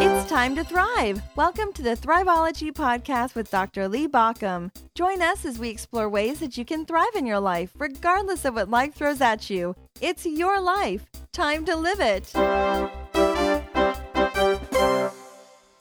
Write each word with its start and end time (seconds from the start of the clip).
It's 0.00 0.30
time 0.30 0.54
to 0.54 0.62
thrive. 0.62 1.20
Welcome 1.34 1.72
to 1.72 1.82
the 1.82 1.96
Thriveology 1.96 2.70
podcast 2.70 3.34
with 3.34 3.50
Dr. 3.50 3.88
Lee 3.88 4.06
Baucom. 4.06 4.70
Join 4.94 5.20
us 5.20 5.44
as 5.44 5.58
we 5.58 5.70
explore 5.70 6.08
ways 6.08 6.38
that 6.38 6.56
you 6.56 6.64
can 6.64 6.86
thrive 6.86 7.16
in 7.16 7.26
your 7.26 7.40
life, 7.40 7.72
regardless 7.76 8.44
of 8.44 8.54
what 8.54 8.70
life 8.70 8.94
throws 8.94 9.20
at 9.20 9.50
you. 9.50 9.74
It's 10.00 10.24
your 10.24 10.60
life. 10.60 11.10
Time 11.32 11.64
to 11.64 11.74
live 11.74 11.98
it. 11.98 12.32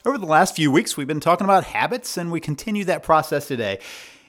Over 0.04 0.18
the 0.18 0.26
last 0.26 0.56
few 0.56 0.72
weeks, 0.72 0.98
we've 0.98 1.06
been 1.06 1.20
talking 1.20 1.46
about 1.46 1.66
habits, 1.66 2.18
and 2.18 2.32
we 2.32 2.40
continue 2.40 2.86
that 2.86 3.04
process 3.04 3.48
today. 3.48 3.78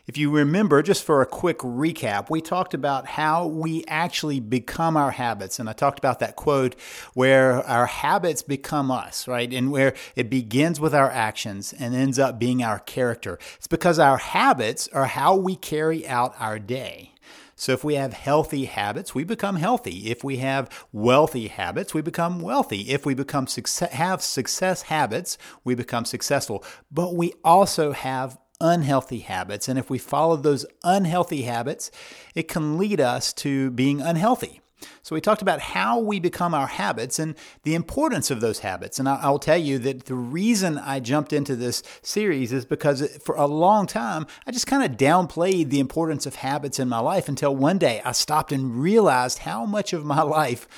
If 0.09 0.17
you 0.17 0.31
remember, 0.31 0.83
just 0.83 1.05
for 1.05 1.21
a 1.21 1.27
quick 1.27 1.59
recap, 1.59 2.31
we 2.31 2.41
talked 2.41 2.73
about 2.73 3.07
how 3.07 3.47
we 3.47 3.85
actually 3.87 4.41
become 4.41 4.97
our 4.97 5.11
habits. 5.11 5.59
And 5.59 5.69
I 5.69 5.75
talked 5.75 5.99
about 5.99 6.19
that 6.21 6.35
quote 6.35 6.77
where 7.13 7.63
our 7.69 7.85
habits 7.85 8.41
become 8.41 8.91
us, 8.91 9.29
right? 9.29 9.53
And 9.53 9.71
where 9.71 9.95
it 10.17 10.31
begins 10.31 10.81
with 10.81 10.95
our 10.95 11.11
actions 11.11 11.75
and 11.79 11.95
ends 11.95 12.19
up 12.19 12.39
being 12.39 12.63
our 12.63 12.79
character. 12.79 13.39
It's 13.59 13.67
because 13.67 13.99
our 13.99 14.17
habits 14.17 14.89
are 14.95 15.05
how 15.05 15.37
we 15.37 15.57
carry 15.57 16.09
out 16.09 16.35
our 16.39 16.59
day. 16.59 17.13
So 17.55 17.73
if 17.73 17.85
we 17.85 17.97
have 17.97 18.15
healthy 18.15 18.65
habits, 18.65 19.15
we 19.15 19.25
become 19.25 19.57
healthy. 19.57 20.11
If 20.11 20.25
we 20.25 20.39
have 20.39 20.87
wealthy 20.91 21.49
habits, 21.49 21.93
we 21.93 22.01
become 22.01 22.41
wealthy. 22.41 22.93
If 22.93 23.05
we 23.05 23.13
become 23.13 23.47
success, 23.47 23.93
have 23.93 24.23
success 24.23 24.83
habits, 24.83 25.37
we 25.65 25.75
become 25.75 26.07
successful. 26.07 26.65
But 26.91 27.15
we 27.15 27.35
also 27.45 27.93
have 27.93 28.39
unhealthy 28.61 29.21
habits. 29.21 29.69
And 29.69 29.79
if 29.79 29.91
we 29.91 29.99
follow 29.99 30.37
those 30.37 30.67
unhealthy 30.83 31.43
habits, 31.43 31.91
it 32.35 32.49
can 32.49 32.79
lead 32.79 33.01
us 33.01 33.33
to 33.35 33.71
being 33.71 34.01
unhealthy. 34.01 34.61
So, 35.03 35.15
we 35.15 35.21
talked 35.21 35.43
about 35.43 35.61
how 35.61 35.99
we 35.99 36.21
become 36.21 36.55
our 36.55 36.69
habits 36.69 37.19
and 37.19 37.35
the 37.65 37.75
importance 37.75 38.31
of 38.31 38.41
those 38.41 38.61
habits. 38.61 39.01
And 39.01 39.09
I'll 39.09 39.41
tell 39.41 39.57
you 39.57 39.79
that 39.81 40.05
the 40.05 40.15
reason 40.15 40.79
I 40.79 41.01
jumped 41.01 41.33
into 41.33 41.57
this 41.57 41.83
series 42.03 42.53
is 42.53 42.65
because 42.65 43.17
for 43.25 43.35
a 43.35 43.47
long 43.47 43.87
time, 43.87 44.27
I 44.47 44.53
just 44.53 44.69
kind 44.69 44.85
of 44.85 44.97
downplayed 44.97 45.71
the 45.71 45.81
importance 45.81 46.27
of 46.27 46.37
habits 46.37 46.79
in 46.79 46.89
my 46.89 47.01
life 47.01 47.29
until 47.29 47.57
one 47.57 47.79
day 47.79 48.01
I 48.05 48.13
stopped 48.13 48.53
and 48.53 48.81
realized 48.81 49.39
how 49.39 49.65
much 49.67 49.93
of 49.93 50.05
my 50.05 50.23
life 50.39 50.69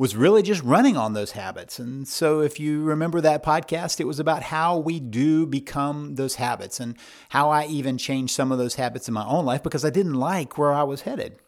was 0.00 0.16
really 0.16 0.42
just 0.42 0.62
running 0.62 0.96
on 0.96 1.12
those 1.12 1.32
habits. 1.32 1.78
And 1.78 2.08
so, 2.08 2.40
if 2.40 2.58
you 2.58 2.82
remember 2.82 3.20
that 3.20 3.44
podcast, 3.44 4.00
it 4.00 4.06
was 4.06 4.18
about 4.18 4.44
how 4.44 4.78
we 4.78 4.98
do 4.98 5.44
become 5.44 6.14
those 6.14 6.36
habits 6.36 6.80
and 6.80 6.96
how 7.28 7.50
I 7.50 7.66
even 7.66 7.98
changed 7.98 8.34
some 8.34 8.50
of 8.50 8.56
those 8.56 8.76
habits 8.76 9.08
in 9.08 9.14
my 9.14 9.26
own 9.26 9.44
life 9.44 9.62
because 9.62 9.84
I 9.84 9.90
didn't 9.90 10.14
like 10.14 10.56
where 10.56 10.72
I 10.72 10.84
was 10.84 11.02
headed. 11.02 11.38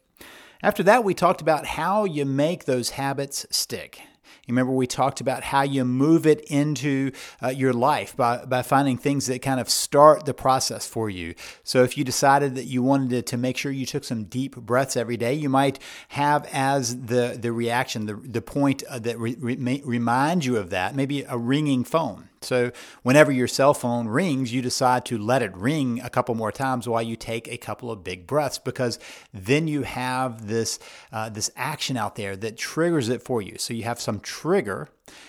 After 0.63 0.83
that, 0.83 1.03
we 1.03 1.15
talked 1.15 1.41
about 1.41 1.65
how 1.65 2.05
you 2.05 2.27
make 2.27 2.67
those 2.67 2.91
habits 2.91 3.47
stick. 3.49 4.03
Remember 4.49 4.73
we 4.73 4.89
talked 4.89 5.21
about 5.21 5.45
how 5.45 5.63
you 5.63 5.85
move 5.85 6.27
it 6.27 6.41
into 6.43 7.13
uh, 7.41 7.49
your 7.49 7.73
life 7.73 8.17
by, 8.17 8.45
by 8.45 8.63
finding 8.63 8.99
things 8.99 9.27
that 9.27 9.41
kind 9.41 9.61
of 9.61 9.71
start 9.71 10.25
the 10.25 10.35
process 10.35 10.87
for 10.87 11.09
you. 11.09 11.35
So 11.63 11.85
if 11.85 11.97
you 11.97 12.03
decided 12.03 12.57
that 12.57 12.65
you 12.65 12.83
wanted 12.83 13.11
to, 13.11 13.23
to 13.23 13.37
make 13.37 13.57
sure 13.57 13.71
you 13.71 13.87
took 13.87 14.03
some 14.03 14.25
deep 14.25 14.57
breaths 14.57 14.97
every 14.97 15.17
day, 15.17 15.35
you 15.35 15.49
might 15.49 15.79
have 16.09 16.49
as 16.53 17.07
the, 17.07 17.39
the 17.41 17.53
reaction, 17.53 18.07
the, 18.07 18.15
the 18.15 18.43
point 18.43 18.83
uh, 18.91 18.99
that 18.99 19.17
re, 19.19 19.37
re, 19.39 19.83
reminds 19.85 20.45
you 20.45 20.57
of 20.57 20.71
that, 20.71 20.97
maybe 20.97 21.23
a 21.23 21.39
ringing 21.39 21.85
phone. 21.85 22.29
So, 22.45 22.73
whenever 23.03 23.33
your 23.33 23.49
cell 23.49 23.75
phone 23.75 24.09
rings, 24.09 24.53
you 24.53 24.63
decide 24.63 25.05
to 25.07 25.19
let 25.19 25.43
it 25.43 25.57
ring 25.57 26.01
a 26.01 26.11
couple 26.11 26.35
more 26.35 26.53
times 26.53 26.89
while 26.89 27.03
you 27.03 27.17
take 27.17 27.49
a 27.49 27.57
couple 27.57 27.91
of 27.91 28.05
big 28.05 28.27
breaths, 28.27 28.59
because 28.59 28.99
then 29.33 29.69
you 29.69 29.83
have 29.83 30.47
this 30.47 30.79
uh, 31.13 31.29
this 31.29 31.51
action 31.57 31.97
out 31.97 32.17
there 32.17 32.37
that 32.37 32.57
triggers 32.57 33.09
it 33.09 33.23
for 33.23 33.43
you. 33.43 33.57
So 33.59 33.75
you 33.75 33.85
have 33.85 34.01
some 34.01 34.21
trigger, 34.21 34.89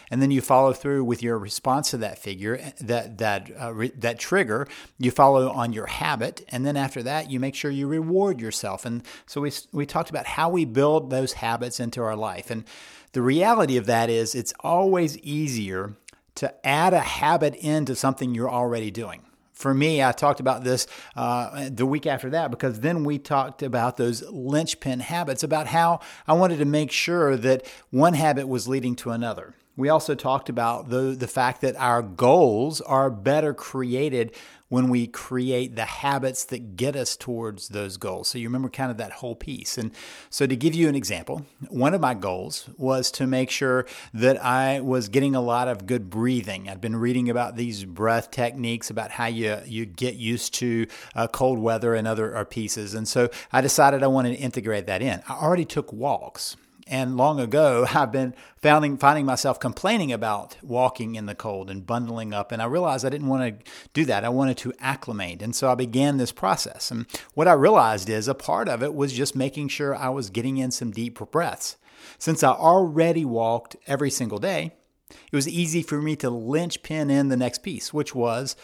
and 0.10 0.22
then 0.22 0.32
you 0.32 0.42
follow 0.42 0.74
through 0.74 1.04
with 1.04 1.24
your 1.24 1.38
response 1.38 1.92
to 1.92 1.98
that 1.98 2.20
figure, 2.20 2.60
that 2.82 3.18
that 3.18 3.52
uh, 3.62 3.74
re- 3.74 3.92
that 3.98 4.20
trigger. 4.20 4.68
You 4.98 5.12
follow 5.12 5.50
on 5.50 5.74
your 5.74 5.88
habit, 5.88 6.46
and 6.50 6.66
then 6.66 6.78
after 6.78 7.04
that, 7.04 7.30
you 7.30 7.40
make 7.40 7.56
sure 7.56 7.72
you 7.72 7.88
reward 7.88 8.40
yourself. 8.40 8.86
And 8.86 9.04
so 9.26 9.42
we 9.42 9.52
we 9.72 9.86
talked 9.86 10.10
about 10.10 10.26
how 10.26 10.50
we 10.50 10.66
build 10.66 11.10
those 11.10 11.34
habits 11.34 11.80
into 11.80 12.02
our 12.02 12.16
life, 12.16 12.50
and 12.52 12.66
the 13.14 13.22
reality 13.22 13.78
of 13.78 13.86
that 13.86 14.10
is 14.10 14.34
it's 14.36 14.54
always 14.62 15.18
easier 15.20 15.96
to 16.36 16.54
add 16.66 16.94
a 16.94 17.00
habit 17.00 17.56
into 17.56 17.96
something 17.96 18.34
you're 18.34 18.50
already 18.50 18.92
doing. 18.92 19.22
For 19.54 19.74
me, 19.74 20.04
I 20.04 20.12
talked 20.12 20.40
about 20.40 20.64
this 20.64 20.88
uh, 21.16 21.70
the 21.70 21.86
week 21.86 22.08
after 22.08 22.32
that 22.32 22.50
because 22.52 22.80
then 22.80 23.04
we 23.04 23.20
talked 23.20 23.62
about 23.62 23.98
those 23.98 24.24
linchpin 24.24 25.00
habits, 25.00 25.44
about 25.44 25.68
how 25.68 26.00
I 26.28 26.34
wanted 26.34 26.58
to 26.58 26.66
make 26.66 26.92
sure 26.92 27.38
that 27.38 27.66
one 27.92 28.16
habit 28.16 28.48
was 28.48 28.68
leading 28.68 28.96
to 28.98 29.12
another. 29.12 29.54
We 29.76 29.90
also 29.90 30.16
talked 30.16 30.50
about 30.50 30.90
the, 30.90 31.16
the 31.18 31.28
fact 31.28 31.62
that 31.62 31.76
our 31.78 32.02
goals 32.02 32.82
are 32.82 33.10
better 33.10 33.54
created 33.54 34.36
when 34.74 34.90
we 34.90 35.06
create 35.06 35.76
the 35.76 35.86
habits 35.86 36.46
that 36.46 36.76
get 36.76 36.96
us 36.96 37.16
towards 37.16 37.68
those 37.68 37.96
goals. 37.96 38.28
So 38.28 38.40
you 38.40 38.48
remember 38.48 38.70
kind 38.70 38.90
of 38.90 38.98
that 38.98 39.12
whole 39.12 39.36
piece. 39.36 39.78
And 39.78 39.92
so 40.32 40.48
to 40.48 40.56
give 40.56 40.74
you 40.74 40.90
an 40.90 40.96
example, 40.96 41.46
one 41.70 41.94
of 41.94 42.02
my 42.02 42.16
goals 42.16 42.68
was 42.76 43.12
to 43.12 43.28
make 43.28 43.52
sure 43.52 43.86
that 44.16 44.44
I 44.44 44.80
was 44.80 45.10
getting 45.10 45.36
a 45.36 45.42
lot 45.42 45.68
of 45.68 45.86
good 45.86 46.10
breathing. 46.10 46.68
I'd 46.68 46.82
been 46.82 46.96
reading 46.96 47.30
about 47.30 47.56
these 47.56 47.86
breath 47.86 48.32
techniques, 48.32 48.90
about 48.90 49.12
how 49.12 49.28
you, 49.28 49.60
you 49.68 49.86
get 49.86 50.16
used 50.16 50.56
to 50.56 50.88
uh, 51.14 51.28
cold 51.28 51.60
weather 51.60 51.94
and 51.94 52.08
other 52.08 52.36
uh, 52.36 52.44
pieces. 52.44 52.96
And 52.96 53.08
so 53.08 53.30
I 53.52 53.62
decided 53.62 54.02
I 54.02 54.08
wanted 54.08 54.38
to 54.38 54.42
integrate 54.42 54.88
that 54.88 55.04
in. 55.04 55.22
I 55.30 55.34
already 55.36 55.66
took 55.66 55.94
walks. 55.94 56.58
And 56.88 57.18
long 57.18 57.40
ago, 57.40 57.86
I've 57.94 58.12
been 58.12 58.36
finding, 58.62 58.98
finding 58.98 59.26
myself 59.26 59.60
complaining 59.60 60.12
about 60.12 60.58
walking 60.62 61.16
in 61.16 61.26
the 61.26 61.36
cold 61.36 61.70
and 61.70 61.86
bundling 61.86 62.34
up. 62.34 62.52
And 62.52 62.62
I 62.62 62.66
realized 62.66 63.06
I 63.06 63.10
didn't 63.10 63.28
want 63.28 63.66
to 63.66 63.72
do 63.94 64.06
that. 64.06 64.24
I 64.24 64.30
wanted 64.30 64.58
to 64.58 64.74
acclimate. 64.80 65.42
And 65.42 65.56
so 65.56 65.72
I 65.72 65.76
began 65.76 66.18
this 66.18 66.32
process. 66.32 66.92
And 66.92 67.06
what 67.34 67.48
I 67.48 67.54
realized 67.54 68.10
is 68.10 68.28
a 68.28 68.36
part 68.36 68.68
of 68.68 68.84
it 68.84 68.94
was 68.94 69.14
just 69.14 69.36
making 69.36 69.70
sure 69.70 69.96
I 69.96 70.10
was 70.10 70.30
getting 70.30 70.58
in 70.58 70.72
some 70.72 70.92
deep 70.92 71.20
breaths. 71.32 71.78
Since 72.18 72.44
I 72.44 72.52
already 72.52 73.26
walked 73.26 73.76
every 73.88 74.10
single 74.10 74.40
day, 74.40 74.74
it 75.10 75.36
was 75.36 75.48
easy 75.48 75.82
for 75.82 76.02
me 76.02 76.16
to 76.18 76.30
linchpin 76.30 77.10
in 77.10 77.30
the 77.30 77.38
next 77.38 77.60
piece, 77.60 77.94
which 77.94 78.16
was 78.16 78.56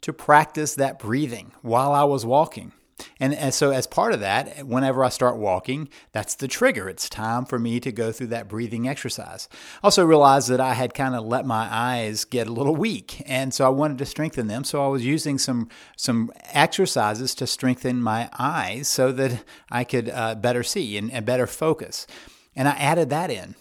to 0.00 0.12
practice 0.12 0.74
that 0.74 0.98
breathing 0.98 1.52
while 1.62 1.92
I 1.92 2.04
was 2.04 2.24
walking. 2.24 2.72
And, 3.18 3.54
so, 3.54 3.70
as 3.70 3.86
part 3.86 4.12
of 4.12 4.20
that, 4.20 4.66
whenever 4.66 5.04
I 5.04 5.08
start 5.08 5.36
walking, 5.36 5.88
that's 6.12 6.34
the 6.34 6.48
trigger. 6.48 6.88
It's 6.88 7.08
time 7.08 7.44
for 7.44 7.58
me 7.58 7.80
to 7.80 7.92
go 7.92 8.12
through 8.12 8.28
that 8.28 8.48
breathing 8.48 8.88
exercise. 8.88 9.48
Also, 9.82 10.04
realized 10.04 10.48
that 10.48 10.60
I 10.60 10.74
had 10.74 10.94
kind 10.94 11.14
of 11.14 11.24
let 11.24 11.44
my 11.46 11.68
eyes 11.70 12.24
get 12.24 12.46
a 12.46 12.52
little 12.52 12.76
weak, 12.76 13.22
and 13.26 13.52
so 13.52 13.66
I 13.66 13.70
wanted 13.70 13.98
to 13.98 14.06
strengthen 14.06 14.46
them. 14.46 14.64
So, 14.64 14.84
I 14.84 14.88
was 14.88 15.04
using 15.04 15.38
some 15.38 15.68
some 15.96 16.32
exercises 16.52 17.34
to 17.36 17.46
strengthen 17.46 18.02
my 18.02 18.28
eyes 18.38 18.88
so 18.88 19.12
that 19.12 19.44
I 19.70 19.84
could 19.84 20.08
uh, 20.10 20.34
better 20.34 20.62
see 20.62 20.96
and, 20.96 21.10
and 21.10 21.26
better 21.26 21.46
focus. 21.46 22.06
And 22.56 22.68
I 22.68 22.72
added 22.72 23.10
that 23.10 23.30
in. 23.30 23.54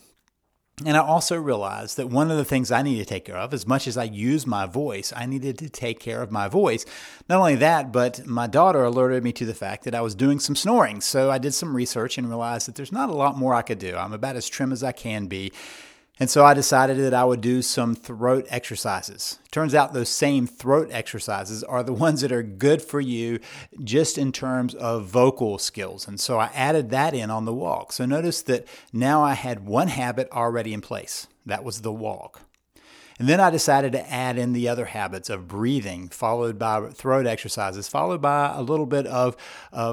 And 0.86 0.96
I 0.96 1.02
also 1.02 1.36
realized 1.36 1.98
that 1.98 2.08
one 2.08 2.32
of 2.32 2.38
the 2.38 2.46
things 2.46 2.72
I 2.72 2.82
need 2.82 3.00
to 3.00 3.06
take 3.06 3.26
care 3.26 3.36
of, 3.36 3.54
as 3.54 3.68
much 3.68 3.86
as 3.86 3.98
I 3.98 4.06
use 4.06 4.48
my 4.48 4.66
voice, 4.66 5.12
I 5.14 5.26
needed 5.26 5.58
to 5.58 5.70
take 5.70 6.00
care 6.00 6.22
of 6.22 6.32
my 6.32 6.48
voice. 6.48 6.86
Not 7.28 7.40
only 7.40 7.56
that, 7.56 7.92
but 7.92 8.26
my 8.26 8.48
daughter 8.48 8.84
alerted 8.84 9.22
me 9.22 9.34
to 9.34 9.46
the 9.46 9.54
fact 9.54 9.84
that 9.84 9.94
I 9.94 10.00
was 10.00 10.16
doing 10.16 10.40
some 10.40 10.56
snoring. 10.56 11.02
So 11.02 11.32
I 11.32 11.38
did 11.38 11.54
some 11.54 11.76
research 11.76 12.18
and 12.18 12.30
realized 12.30 12.68
that 12.68 12.76
there's 12.76 12.94
not 12.94 13.10
a 13.10 13.14
lot 13.14 13.38
more 13.38 13.54
I 13.54 13.62
could 13.62 13.80
do. 13.80 13.98
I'm 13.98 14.14
about 14.14 14.38
as 14.38 14.48
trim 14.48 14.72
as 14.72 14.82
I 14.82 14.94
can 14.94 15.28
be. 15.28 15.52
And 16.20 16.30
so 16.30 16.44
I 16.44 16.54
decided 16.54 16.98
that 16.98 17.14
I 17.14 17.24
would 17.24 17.40
do 17.40 17.62
some 17.62 17.96
throat 17.96 18.46
exercises. 18.50 19.40
Turns 19.52 19.74
out 19.74 19.94
those 19.94 20.10
same 20.10 20.48
throat 20.48 20.90
exercises 20.92 21.64
are 21.64 21.82
the 21.82 21.94
ones 22.08 22.22
that 22.22 22.32
are 22.32 22.44
good 22.44 22.82
for 22.82 23.00
you 23.00 23.40
just 23.84 24.18
in 24.18 24.34
terms 24.34 24.76
of 24.76 25.06
vocal 25.06 25.58
skills. 25.58 26.08
And 26.08 26.20
so 26.20 26.38
I 26.38 26.52
added 26.54 26.90
that 26.90 27.14
in 27.14 27.32
on 27.32 27.46
the 27.46 27.54
walk. 27.54 27.94
So 27.94 28.06
notice 28.06 28.42
that 28.44 28.68
now 28.92 29.24
I 29.24 29.34
had 29.34 29.66
one 29.66 29.88
habit 29.88 30.30
already 30.32 30.74
in 30.74 30.82
place. 30.82 31.28
That 31.46 31.64
was 31.64 31.82
the 31.82 31.94
walk. 31.94 32.42
And 33.20 33.28
then 33.28 33.42
I 33.42 33.50
decided 33.50 33.92
to 33.92 34.10
add 34.10 34.38
in 34.38 34.54
the 34.54 34.70
other 34.70 34.86
habits 34.86 35.30
of 35.30 35.46
breathing, 35.46 36.08
followed 36.08 36.58
by 36.58 36.90
throat 36.92 37.28
exercises, 37.28 37.90
followed 37.90 38.22
by 38.22 38.56
a 38.56 38.62
little 38.62 38.86
bit 38.86 39.06
of, 39.08 39.36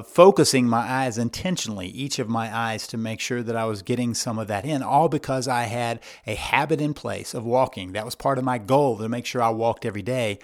focusing 0.07 0.69
my 0.69 0.79
eyes 0.79 1.19
intentionally, 1.19 1.89
each 1.89 2.21
of 2.21 2.29
my 2.29 2.57
eyes, 2.57 2.87
to 2.87 2.97
make 2.97 3.19
sure 3.19 3.43
that 3.43 3.57
I 3.57 3.65
was 3.65 3.83
getting 3.83 4.15
some 4.15 4.39
of 4.39 4.47
that 4.47 4.65
in, 4.65 4.81
all 4.81 5.09
because 5.09 5.49
I 5.49 5.65
had 5.65 5.99
a 6.25 6.37
habit 6.37 6.81
in 6.81 6.95
place 6.95 7.35
of 7.35 7.45
walking. 7.45 7.93
That 7.93 8.05
was 8.05 8.15
part 8.15 8.39
of 8.39 8.45
my 8.45 8.59
goal 8.59 8.97
to 8.99 9.09
make 9.09 9.27
sure 9.27 9.43
I 9.43 9.51
walked 9.51 9.85
every 9.85 10.03
day 10.03 10.39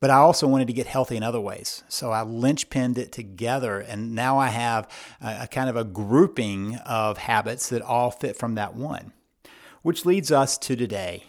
but 0.00 0.10
I 0.10 0.16
also 0.16 0.46
wanted 0.46 0.66
to 0.66 0.74
get 0.74 0.86
healthy 0.86 1.16
in 1.16 1.22
other 1.22 1.40
ways. 1.40 1.82
So 1.88 2.10
I 2.10 2.24
linchpinned 2.24 2.98
it 2.98 3.10
together, 3.10 3.80
and 3.80 4.14
now 4.14 4.36
I 4.36 4.48
have 4.48 4.86
a, 5.18 5.44
a, 5.44 5.46
kind 5.46 5.70
of 5.70 5.76
a 5.76 5.84
grouping 5.84 6.76
of 6.84 7.16
habits 7.16 7.70
that 7.70 7.80
all 7.80 8.10
fit 8.10 8.36
from 8.36 8.54
that 8.56 8.74
one. 8.74 9.14
Which 9.80 10.04
leads 10.04 10.30
us 10.30 10.58
to 10.58 10.76
today. 10.76 11.24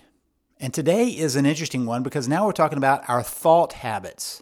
And 0.65 0.73
today 0.73 1.09
is 1.09 1.35
an 1.35 1.45
interesting 1.45 1.85
one 1.85 2.01
because 2.01 2.27
now 2.27 2.43
we're 2.47 2.51
talking 2.51 2.79
about 2.79 3.07
our 3.07 3.21
thought 3.21 3.73
habits. 3.73 4.41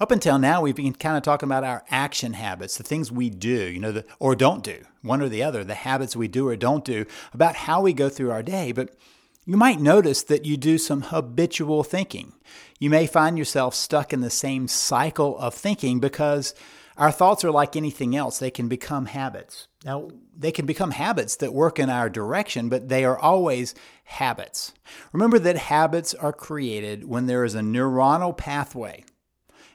Up 0.00 0.10
until 0.10 0.38
now, 0.38 0.62
we've 0.62 0.74
been 0.74 0.94
kind 0.94 1.18
of 1.18 1.22
talking 1.22 1.46
about 1.46 1.62
our 1.62 1.84
action 1.90 2.32
habits, 2.32 2.78
the 2.78 2.82
things 2.82 3.12
we 3.12 3.28
do, 3.28 3.68
you 3.70 3.78
know, 3.78 3.92
the, 3.92 4.06
or 4.18 4.34
don't 4.34 4.64
do, 4.64 4.86
one 5.02 5.20
or 5.20 5.28
the 5.28 5.42
other, 5.42 5.64
the 5.64 5.74
habits 5.74 6.16
we 6.16 6.26
do 6.26 6.48
or 6.48 6.56
don't 6.56 6.86
do, 6.86 7.04
about 7.34 7.54
how 7.54 7.82
we 7.82 7.92
go 7.92 8.08
through 8.08 8.30
our 8.30 8.42
day. 8.42 8.72
But 8.72 8.96
You 9.44 9.58
might 9.58 9.78
notice 9.78 10.22
that 10.22 10.46
you 10.46 10.56
do 10.56 10.78
some 10.78 11.02
habitual 11.02 11.84
thinking. 11.84 12.32
You 12.78 12.88
may 12.88 13.06
find 13.06 13.36
yourself 13.36 13.74
stuck 13.74 14.14
in 14.14 14.22
the 14.22 14.30
same 14.30 14.68
cycle 14.68 15.36
of 15.36 15.52
thinking 15.52 16.00
because 16.00 16.54
our 16.96 17.12
thoughts 17.12 17.44
are 17.44 17.50
like 17.50 17.76
anything 17.76 18.16
else, 18.16 18.38
they 18.38 18.50
can 18.50 18.68
become 18.68 19.04
habits. 19.04 19.67
Now, 19.84 20.08
they 20.36 20.50
can 20.50 20.66
become 20.66 20.90
habits 20.90 21.36
that 21.36 21.54
work 21.54 21.78
in 21.78 21.88
our 21.88 22.10
direction, 22.10 22.68
but 22.68 22.88
they 22.88 23.04
are 23.04 23.18
always 23.18 23.74
habits. 24.04 24.72
Remember 25.12 25.38
that 25.38 25.56
habits 25.56 26.14
are 26.14 26.32
created 26.32 27.04
when 27.04 27.26
there 27.26 27.44
is 27.44 27.54
a 27.54 27.60
neuronal 27.60 28.36
pathway. 28.36 29.04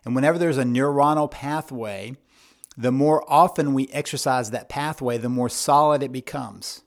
And 0.06 0.14
whenever 0.14 0.38
there's 0.38 0.58
a 0.58 0.64
neuronal 0.64 1.32
pathway, 1.32 2.18
the 2.76 2.92
more 2.92 3.24
often 3.32 3.74
we 3.74 3.88
exercise 3.90 4.52
that 4.52 4.70
pathway, 4.70 5.18
the 5.18 5.30
more 5.30 5.50
solid 5.50 6.04
it 6.04 6.12
becomes 6.12 6.83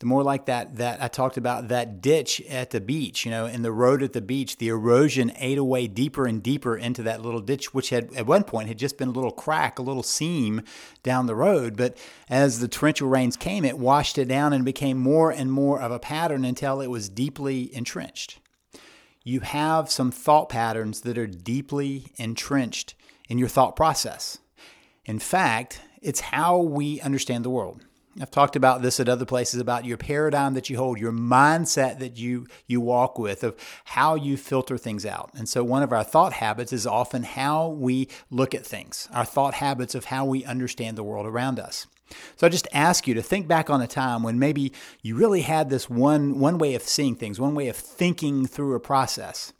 the 0.00 0.06
more 0.06 0.22
like 0.22 0.46
that 0.46 0.76
that 0.76 1.02
I 1.02 1.08
talked 1.08 1.36
about 1.36 1.68
that 1.68 2.00
ditch 2.00 2.40
at 2.48 2.70
the 2.70 2.80
beach, 2.80 3.26
you 3.26 3.30
know, 3.30 3.44
in 3.44 3.60
the 3.60 3.70
road 3.70 4.02
at 4.02 4.14
the 4.14 4.22
beach, 4.22 4.56
the 4.56 4.68
erosion 4.68 5.30
ate 5.36 5.58
away 5.58 5.86
deeper 5.86 6.26
and 6.26 6.42
deeper 6.42 6.74
into 6.74 7.02
that 7.02 7.20
little 7.20 7.40
ditch, 7.40 7.74
which 7.74 7.90
had 7.90 8.10
at 8.14 8.26
one 8.26 8.44
point 8.44 8.68
had 8.68 8.78
just 8.78 8.96
been 8.96 9.08
a 9.08 9.12
little 9.12 9.30
crack, 9.30 9.78
a 9.78 9.82
little 9.82 10.02
seam 10.02 10.62
down 11.02 11.26
the 11.26 11.34
road. 11.34 11.76
But 11.76 11.98
as 12.30 12.60
the 12.60 12.68
torrential 12.68 13.08
rains 13.08 13.36
came, 13.36 13.62
it 13.62 13.78
washed 13.78 14.16
it 14.16 14.24
down 14.24 14.54
and 14.54 14.64
became 14.64 14.96
more 14.96 15.30
and 15.30 15.52
more 15.52 15.80
of 15.80 15.92
a 15.92 15.98
pattern 15.98 16.46
until 16.46 16.80
it 16.80 16.88
was 16.88 17.10
deeply 17.10 17.74
entrenched. 17.74 18.38
You 19.22 19.40
have 19.40 19.90
some 19.90 20.10
thought 20.10 20.48
patterns 20.48 21.02
that 21.02 21.18
are 21.18 21.26
deeply 21.26 22.06
entrenched 22.16 22.94
in 23.28 23.36
your 23.36 23.48
thought 23.48 23.76
process. 23.76 24.38
In 25.04 25.18
fact, 25.18 25.82
it's 26.00 26.20
how 26.20 26.56
we 26.56 27.02
understand 27.02 27.44
the 27.44 27.50
world. 27.50 27.84
I've 28.20 28.30
talked 28.30 28.56
about 28.56 28.82
this 28.82 28.98
at 28.98 29.08
other 29.08 29.24
places 29.24 29.60
about 29.60 29.84
your 29.84 29.96
paradigm 29.96 30.54
that 30.54 30.68
you 30.68 30.76
hold, 30.76 30.98
your 30.98 31.12
mindset 31.12 32.00
that 32.00 32.18
you 32.18 32.46
you 32.66 32.80
walk 32.80 33.18
with 33.18 33.44
of 33.44 33.56
how 33.84 34.16
you 34.16 34.36
filter 34.36 34.76
things 34.76 35.06
out. 35.06 35.30
And 35.34 35.48
so 35.48 35.62
one 35.62 35.82
of 35.82 35.92
our 35.92 36.02
thought 36.02 36.32
habits 36.32 36.72
is 36.72 36.86
often 36.86 37.22
how 37.22 37.68
we 37.68 38.08
look 38.28 38.54
at 38.54 38.66
things. 38.66 39.08
Our 39.12 39.24
thought 39.24 39.54
habits 39.54 39.94
of 39.94 40.06
how 40.06 40.24
we 40.24 40.44
understand 40.44 40.98
the 40.98 41.04
world 41.04 41.26
around 41.26 41.60
us. 41.60 41.86
So 42.34 42.46
I 42.46 42.50
just 42.50 42.66
ask 42.72 43.06
you 43.06 43.14
to 43.14 43.22
think 43.22 43.46
back 43.46 43.70
on 43.70 43.80
a 43.80 43.86
time 43.86 44.24
when 44.24 44.40
maybe 44.40 44.72
you 45.02 45.14
really 45.14 45.42
had 45.42 45.70
this 45.70 45.88
one 45.88 46.40
one 46.40 46.58
way 46.58 46.74
of 46.74 46.82
seeing 46.82 47.14
things, 47.14 47.38
one 47.38 47.54
way 47.54 47.68
of 47.68 47.76
thinking 47.76 48.44
through 48.44 48.74
a 48.74 48.80
process. 48.80 49.52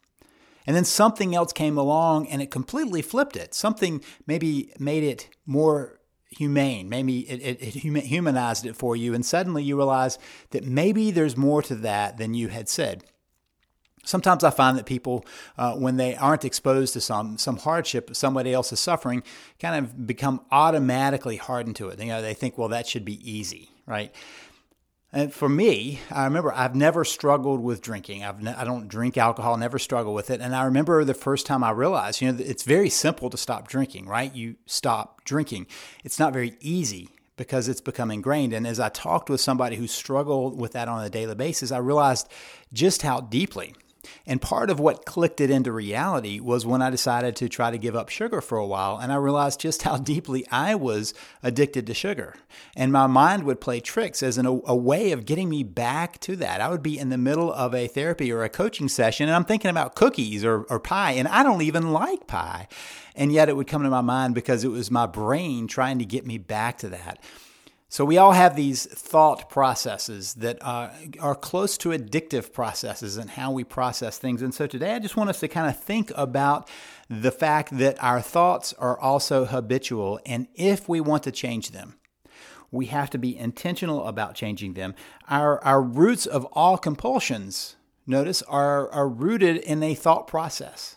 And 0.67 0.75
then 0.75 0.85
something 0.85 1.37
else 1.37 1.53
came 1.53 1.79
along 1.79 2.27
and 2.29 2.43
it 2.43 2.51
completely 2.51 3.01
flipped 3.01 3.37
it. 3.37 3.55
Something 3.55 4.03
maybe 4.27 4.73
made 4.79 5.05
it 5.05 5.29
more 5.47 6.00
humane. 6.31 6.89
Maybe 6.89 7.21
it, 7.21 7.61
it, 7.61 7.77
it, 7.77 8.05
humanized 8.05 8.67
it 8.67 8.77
for 8.77 8.97
you, 8.97 9.15
and 9.15 9.25
suddenly 9.25 9.63
you 9.63 9.77
realize 9.77 10.19
that 10.51 10.65
maybe 10.65 11.11
there's 11.11 11.37
more 11.37 11.63
to 11.63 11.75
that 11.77 12.19
than 12.19 12.35
you 12.35 12.49
had 12.49 12.69
said. 12.69 13.05
Sometimes 14.05 14.43
I 14.45 14.51
find 14.51 14.79
that 14.79 14.87
people, 14.87 15.27
uh, 15.59 15.75
when 15.75 15.97
they 15.97 16.17
aren't 16.17 16.45
exposed 16.45 16.95
to 16.95 17.01
some 17.01 17.37
some 17.37 17.59
hardship, 17.59 18.17
somebody 18.17 18.53
else 18.53 18.73
is 18.73 18.81
suffering, 18.81 19.23
kind 19.59 19.85
of 19.85 20.07
become 20.07 20.41
automatically 20.51 21.37
hardened 21.37 21.77
to 21.77 21.89
it. 21.89 21.99
You 22.01 22.07
know, 22.07 22.23
they 22.23 22.35
think, 22.35 22.57
well, 22.57 22.69
that 22.69 22.87
should 22.87 23.05
be 23.05 23.19
easy, 23.31 23.69
right? 23.87 24.15
And 25.13 25.33
for 25.33 25.49
me, 25.49 26.01
I 26.11 26.25
remember 26.25 26.53
I've 26.53 26.77
never 26.77 27.05
struggled 27.05 27.61
with 27.61 27.83
drinking. 27.83 28.23
I've 28.23 28.41
ne- 28.41 28.55
I 28.55 28.65
don't 28.65 28.87
drink 28.87 29.19
alcohol, 29.19 29.57
never 29.57 29.79
struggle 29.79 30.15
with 30.15 30.31
it. 30.31 30.41
And 30.41 30.55
I 30.55 30.65
remember 30.65 31.05
the 31.05 31.15
first 31.15 31.47
time 31.47 31.65
I 31.65 31.71
realized, 31.71 32.21
you 32.21 32.31
know, 32.31 32.39
it's 32.39 32.63
very 32.63 32.89
simple 32.89 33.29
to 33.31 33.37
stop 33.37 33.67
drinking, 33.67 34.07
right? 34.07 34.33
You 34.33 34.55
stop 34.67 35.25
drinking. 35.25 35.67
It's 36.05 36.21
not 36.21 36.33
very 36.33 36.57
easy 36.61 37.09
because 37.37 37.67
it's 37.69 37.81
become 37.81 38.13
ingrained. 38.13 38.53
And 38.53 38.67
as 38.67 38.79
I 38.79 38.89
talked 38.89 39.29
with 39.29 39.41
somebody 39.41 39.75
who 39.75 39.89
struggled 39.89 40.61
with 40.61 40.73
that 40.73 40.87
on 40.87 41.05
a 41.05 41.11
daily 41.11 41.35
basis, 41.35 41.73
I 41.73 41.79
realized 41.79 42.29
just 42.73 43.03
how 43.03 43.21
deeply 43.21 43.75
and 44.27 44.41
part 44.41 44.71
of 44.71 44.81
what 44.81 45.05
clicked 45.05 45.41
it 45.41 45.51
into 45.51 45.73
reality 45.73 46.41
was 46.41 46.67
when 46.67 46.83
I 46.83 46.91
decided 46.91 47.37
to 47.37 47.49
try 47.49 47.71
to 47.71 47.79
give 47.79 47.95
up 47.95 48.09
sugar 48.09 48.41
for 48.41 48.59
a 48.59 48.67
while, 48.67 48.99
and 48.99 49.13
I 49.13 49.17
realized 49.17 49.61
just 49.61 49.83
how 49.83 49.97
deeply 50.11 50.47
I 50.51 50.75
was 50.75 51.15
addicted 51.43 51.87
to 51.87 51.95
sugar. 51.95 52.35
And 52.77 52.93
my 52.93 53.07
mind 53.07 53.45
would 53.45 53.61
play 53.61 53.81
tricks 53.81 54.23
as 54.23 54.39
an, 54.39 54.47
a 54.47 54.77
way 54.77 55.13
of 55.13 55.27
getting 55.27 55.49
me 55.49 55.63
back 55.63 56.19
to 56.21 56.37
that. 56.37 56.61
I 56.61 56.69
would 56.69 56.83
be 56.83 56.99
in 56.99 57.11
the 57.11 57.19
middle 57.19 57.53
of 57.53 57.75
a 57.75 57.89
therapy 57.89 58.33
or 58.33 58.43
a 58.43 58.49
coaching 58.49 58.89
session, 58.89 59.29
and 59.29 59.37
I'm 59.37 59.45
thinking 59.45 59.71
about 59.71 59.95
cookies 59.95 60.45
or, 60.45 60.63
or 60.65 60.81
pie, 60.81 61.13
and 61.13 61.29
I 61.29 61.43
don't 61.43 61.63
even 61.63 61.93
like 61.93 62.27
pie. 62.27 62.69
And 63.15 63.33
yet 63.33 63.49
it 63.49 63.57
would 63.57 63.67
come 63.67 63.83
to 63.83 63.91
my 63.91 64.01
mind 64.01 64.35
because 64.35 64.65
it 64.65 64.69
was 64.69 64.91
my 64.91 65.07
brain 65.07 65.67
trying 65.67 65.99
to 65.99 66.05
get 66.05 66.27
me 66.27 66.39
back 66.39 66.79
to 66.79 66.89
that. 66.91 67.19
So 67.93 68.05
we 68.05 68.19
all 68.19 68.31
have 68.31 68.55
these 68.55 68.87
thought 68.87 69.51
processes 69.51 70.35
that 70.35 70.65
uh, 70.65 70.91
are 71.19 71.35
close 71.35 71.77
to 71.79 71.89
addictive 71.89 72.53
processes 72.53 73.17
and 73.17 73.29
how 73.29 73.51
we 73.51 73.65
process 73.65 74.17
things. 74.17 74.43
And 74.43 74.55
so 74.55 74.69
today 74.69 74.95
I 74.95 75.01
just 75.01 75.17
want 75.17 75.29
us 75.29 75.41
to 75.41 75.49
kind 75.49 75.69
of 75.69 75.77
think 75.77 76.13
about 76.15 76.71
the 77.09 77.33
fact 77.33 77.77
that 77.79 78.01
our 78.01 78.23
thoughts 78.23 78.73
are 78.75 78.97
also 78.97 79.45
habitual. 79.45 80.21
And 80.25 80.47
if 80.55 80.89
we 80.89 81.01
want 81.01 81.25
to 81.25 81.33
change 81.33 81.73
them, 81.73 81.97
we 82.71 82.87
have 82.87 83.11
to 83.11 83.19
be 83.19 83.37
intentional 83.37 84.07
about 84.07 84.37
changing 84.37 84.75
them. 84.75 84.95
Our, 85.29 85.63
our 85.65 85.83
roots 85.83 86.27
of 86.27 86.45
all 86.53 86.79
compulsions, 86.79 87.75
notice, 88.07 88.41
are, 88.43 88.89
are 88.93 89.09
rooted 89.09 89.57
in 89.57 89.83
a 89.83 89.97
thought 89.97 90.29
process. 90.29 90.95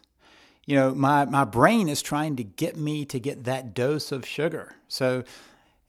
You 0.67 0.75
know, 0.75 0.93
my, 0.93 1.25
my 1.25 1.43
brain 1.43 1.89
is 1.89 2.03
trying 2.03 2.35
to 2.35 2.43
get 2.43 2.77
me 2.77 3.03
to 3.05 3.19
get 3.19 3.45
that 3.45 3.73
dose 3.73 4.11
of 4.11 4.27
sugar. 4.27 4.75
So 4.87 5.23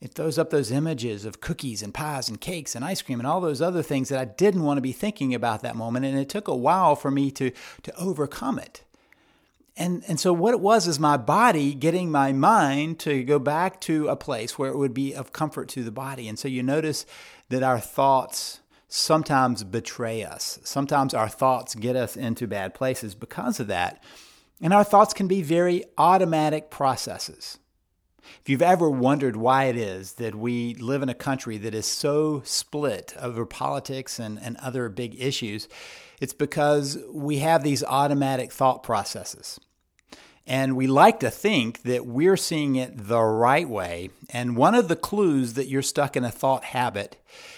it 0.04 0.12
throws 0.12 0.38
up 0.38 0.50
those 0.50 0.70
images 0.70 1.24
of 1.24 1.40
cookies 1.40 1.82
and 1.82 1.94
pies 1.94 2.28
and 2.28 2.38
cakes 2.38 2.74
and 2.74 2.84
ice 2.84 3.00
cream 3.00 3.20
and 3.20 3.26
all 3.26 3.40
those 3.40 3.62
other 3.62 3.82
things 3.82 4.10
that 4.10 4.20
I 4.20 4.26
didn't 4.26 4.62
want 4.62 4.76
to 4.76 4.82
be 4.82 4.92
thinking 4.92 5.34
about 5.34 5.62
that 5.62 5.76
moment. 5.76 6.04
And 6.04 6.18
it 6.18 6.28
took 6.28 6.46
a 6.46 6.54
while 6.54 6.94
for 6.94 7.10
me 7.10 7.30
to, 7.30 7.50
to 7.84 7.96
overcome 7.96 8.58
it. 8.58 8.84
And, 9.78 10.04
and 10.06 10.20
so 10.20 10.32
what 10.34 10.52
it 10.52 10.60
was 10.60 10.86
is 10.86 11.00
my 11.00 11.16
body 11.16 11.72
getting 11.74 12.10
my 12.10 12.32
mind 12.34 13.00
to 13.00 13.24
go 13.24 13.38
back 13.38 13.80
to 13.82 14.08
a 14.08 14.14
place 14.14 14.58
where 14.58 14.70
it 14.70 14.76
would 14.76 14.92
be 14.92 15.14
of 15.14 15.32
comfort 15.32 15.70
to 15.70 15.82
the 15.82 15.90
body. 15.90 16.28
And 16.28 16.38
so 16.38 16.48
you 16.48 16.62
notice 16.62 17.06
that 17.48 17.62
our 17.62 17.80
thoughts 17.80 18.60
sometimes 18.86 19.64
betray 19.64 20.22
us. 20.22 20.60
Sometimes 20.64 21.14
our 21.14 21.30
thoughts 21.30 21.74
get 21.74 21.96
us 21.96 22.14
into 22.14 22.46
bad 22.46 22.74
places 22.74 23.14
because 23.14 23.58
of 23.58 23.68
that. 23.68 24.04
And 24.60 24.74
our 24.74 24.84
thoughts 24.84 25.14
can 25.14 25.28
be 25.28 25.40
very 25.40 25.84
automatic 25.96 26.70
processes. 26.70 27.58
If 28.40 28.48
you've 28.48 28.62
ever 28.62 28.90
wondered 28.90 29.36
why 29.36 29.64
it 29.64 29.76
is 29.76 30.14
that 30.14 30.34
we 30.34 30.74
live 30.74 31.02
in 31.02 31.08
a 31.08 31.14
country 31.14 31.58
that 31.58 31.74
is 31.74 31.86
so 31.86 32.42
split 32.44 33.14
over 33.20 33.46
politics 33.46 34.18
and, 34.18 34.38
and 34.40 34.56
other 34.58 34.88
big 34.88 35.20
issues, 35.20 35.68
it's 36.20 36.32
because 36.32 36.98
we 37.10 37.38
have 37.38 37.62
these 37.62 37.84
automatic 37.84 38.52
thought 38.52 38.82
processes. 38.82 39.58
And 40.46 40.76
we 40.76 40.86
like 40.86 41.20
to 41.20 41.30
think 41.30 41.82
that 41.82 42.06
we're 42.06 42.36
seeing 42.36 42.76
it 42.76 42.92
the 43.08 43.22
right 43.22 43.68
way. 43.68 44.10
And 44.28 44.56
one 44.56 44.74
of 44.74 44.88
the 44.88 44.96
clues 44.96 45.54
that 45.54 45.68
you're 45.68 45.82
stuck 45.82 46.16
in 46.16 46.24
a 46.24 46.30
thought 46.30 46.64
habit 46.64 47.16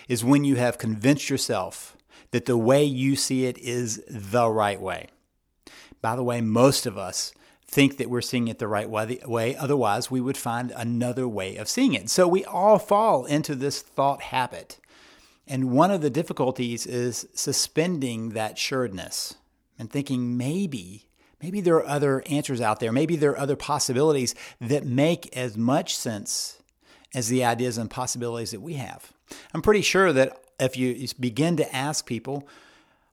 is 0.09 0.25
when 0.25 0.45
you 0.45 0.57
have 0.57 0.79
convinced 0.79 1.29
yourself 1.29 1.97
that 2.31 2.47
the 2.47 2.57
way 2.57 2.85
you 2.85 3.17
see 3.17 3.47
it 3.47 3.59
is 3.59 4.03
the 4.09 4.49
right 4.49 4.81
way. 4.81 5.09
By 6.01 6.15
the 6.15 6.23
way, 6.23 6.41
most 6.41 6.87
of 6.87 6.97
us 6.97 7.33
think 7.69 7.97
that 7.97 8.09
we're 8.09 8.21
seeing 8.21 8.49
it 8.49 8.59
the 8.59 8.69
right 8.69 8.89
way. 8.89 9.57
Otherwise, 9.57 10.11
we 10.11 10.21
would 10.21 10.37
find 10.37 10.73
another 10.77 11.27
way 11.27 11.57
of 11.57 11.69
seeing 11.69 11.95
it. 11.95 12.09
So 12.09 12.29
we 12.29 12.45
all 12.45 12.79
fall 12.79 13.25
into 13.25 13.55
this 13.55 13.83
thought 13.83 14.23
habit. 14.23 14.79
And 15.47 15.71
one 15.71 15.91
of 15.91 16.01
the 16.01 16.11
difficulties 16.11 16.87
is 16.87 17.29
suspending 17.35 18.31
that 18.31 18.59
sureness 18.59 19.35
and 19.79 19.91
thinking 19.91 20.37
maybe, 20.37 21.09
maybe 21.43 21.61
there 21.61 21.77
are 21.77 21.87
other 21.87 22.23
answers 22.27 22.61
out 22.61 22.81
there. 22.81 22.93
Maybe 22.93 23.17
there 23.17 23.33
are 23.33 23.39
other 23.39 23.57
possibilities 23.57 24.35
that 24.61 24.85
make 24.85 25.37
as 25.37 25.57
much 25.57 25.97
sense 25.97 26.63
as 27.15 27.29
the 27.29 27.45
ideas 27.45 27.79
and 27.79 27.91
possibilities 27.91 28.51
that 28.53 28.61
we 28.61 28.75
have. 28.75 29.13
I'm 29.53 29.63
pretty 29.63 29.83
sure 29.83 30.13
that 30.13 30.39
if 30.59 30.77
you 30.77 31.07
begin 31.19 31.57
to 31.57 31.75
ask 31.75 32.07
people, 32.07 32.49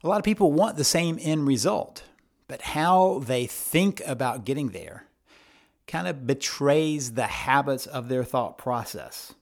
a 0.04 0.08
lot 0.08 0.18
of 0.18 0.24
people 0.24 0.52
want 0.52 0.78
the 0.78 0.84
same 0.84 1.18
end 1.22 1.48
result 1.48 2.04
but 2.48 2.62
how 2.62 3.20
they 3.20 3.46
think 3.46 4.02
about 4.06 4.46
getting 4.46 4.70
there 4.70 5.06
kind 5.88 6.08
of 6.08 6.26
betrays 6.26 7.14
the 7.14 7.28
habits 7.28 7.86
of 7.86 8.10
their 8.10 8.24
thought 8.24 8.58
process. 8.58 9.34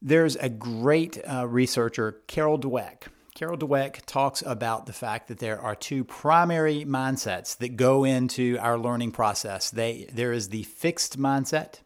There's 0.00 0.36
a 0.36 0.48
great 0.48 1.18
uh, 1.26 1.46
researcher, 1.46 2.20
Carol 2.26 2.58
Dweck. 2.58 3.08
Carol 3.34 3.56
Dweck 3.56 4.04
talks 4.06 4.42
about 4.44 4.86
the 4.86 4.92
fact 4.92 5.28
that 5.28 5.38
there 5.38 5.60
are 5.60 5.74
two 5.74 6.04
primary 6.04 6.84
mindsets 6.84 7.56
that 7.58 7.76
go 7.76 8.04
into 8.04 8.58
our 8.58 8.76
learning 8.76 9.12
process. 9.12 9.70
They, 9.70 10.08
there 10.12 10.32
is 10.32 10.48
the 10.48 10.64
fixed 10.64 11.18
mindset 11.18 11.80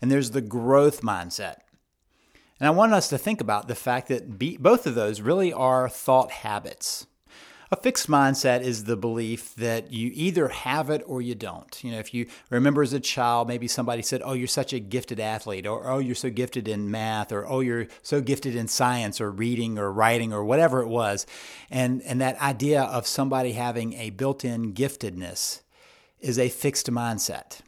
and 0.00 0.10
there's 0.10 0.32
the 0.32 0.40
growth 0.40 1.02
mindset. 1.02 1.56
And 2.60 2.68
I 2.68 2.70
want 2.70 2.92
us 2.92 3.08
to 3.08 3.18
think 3.18 3.40
about 3.40 3.68
the 3.68 3.74
fact 3.74 4.08
that 4.08 4.38
be, 4.38 4.56
both 4.56 4.86
of 4.86 4.94
those 4.94 5.20
really 5.20 5.52
are 5.52 5.88
thought 5.88 6.30
habits. 6.30 7.06
A 7.74 7.76
fixed 7.76 8.06
mindset 8.06 8.60
is 8.60 8.84
the 8.84 8.96
belief 8.96 9.52
that 9.56 9.92
you 9.92 10.12
either 10.14 10.46
have 10.46 10.90
it 10.90 11.02
or 11.06 11.20
you 11.20 11.34
don't. 11.34 11.82
You 11.82 11.90
know, 11.90 11.98
if 11.98 12.14
you 12.14 12.28
remember 12.48 12.84
as 12.84 12.92
a 12.92 13.00
child, 13.00 13.48
maybe 13.48 13.66
somebody 13.66 14.00
said, 14.00 14.22
Oh, 14.24 14.34
you're 14.34 14.46
such 14.46 14.72
a 14.72 14.78
gifted 14.78 15.18
athlete, 15.18 15.66
or 15.66 15.90
Oh, 15.90 15.98
you're 15.98 16.14
so 16.14 16.30
gifted 16.30 16.68
in 16.68 16.88
math, 16.88 17.32
or 17.32 17.44
Oh, 17.44 17.58
you're 17.58 17.88
so 18.00 18.20
gifted 18.20 18.54
in 18.54 18.68
science, 18.68 19.20
or 19.20 19.28
reading, 19.28 19.76
or 19.76 19.90
writing, 19.90 20.32
or 20.32 20.44
whatever 20.44 20.82
it 20.82 20.86
was. 20.86 21.26
And, 21.68 22.00
and 22.02 22.20
that 22.20 22.40
idea 22.40 22.80
of 22.80 23.08
somebody 23.08 23.54
having 23.54 23.94
a 23.94 24.10
built 24.10 24.44
in 24.44 24.72
giftedness 24.72 25.62
is 26.20 26.38
a 26.38 26.50
fixed 26.50 26.88
mindset. 26.92 27.58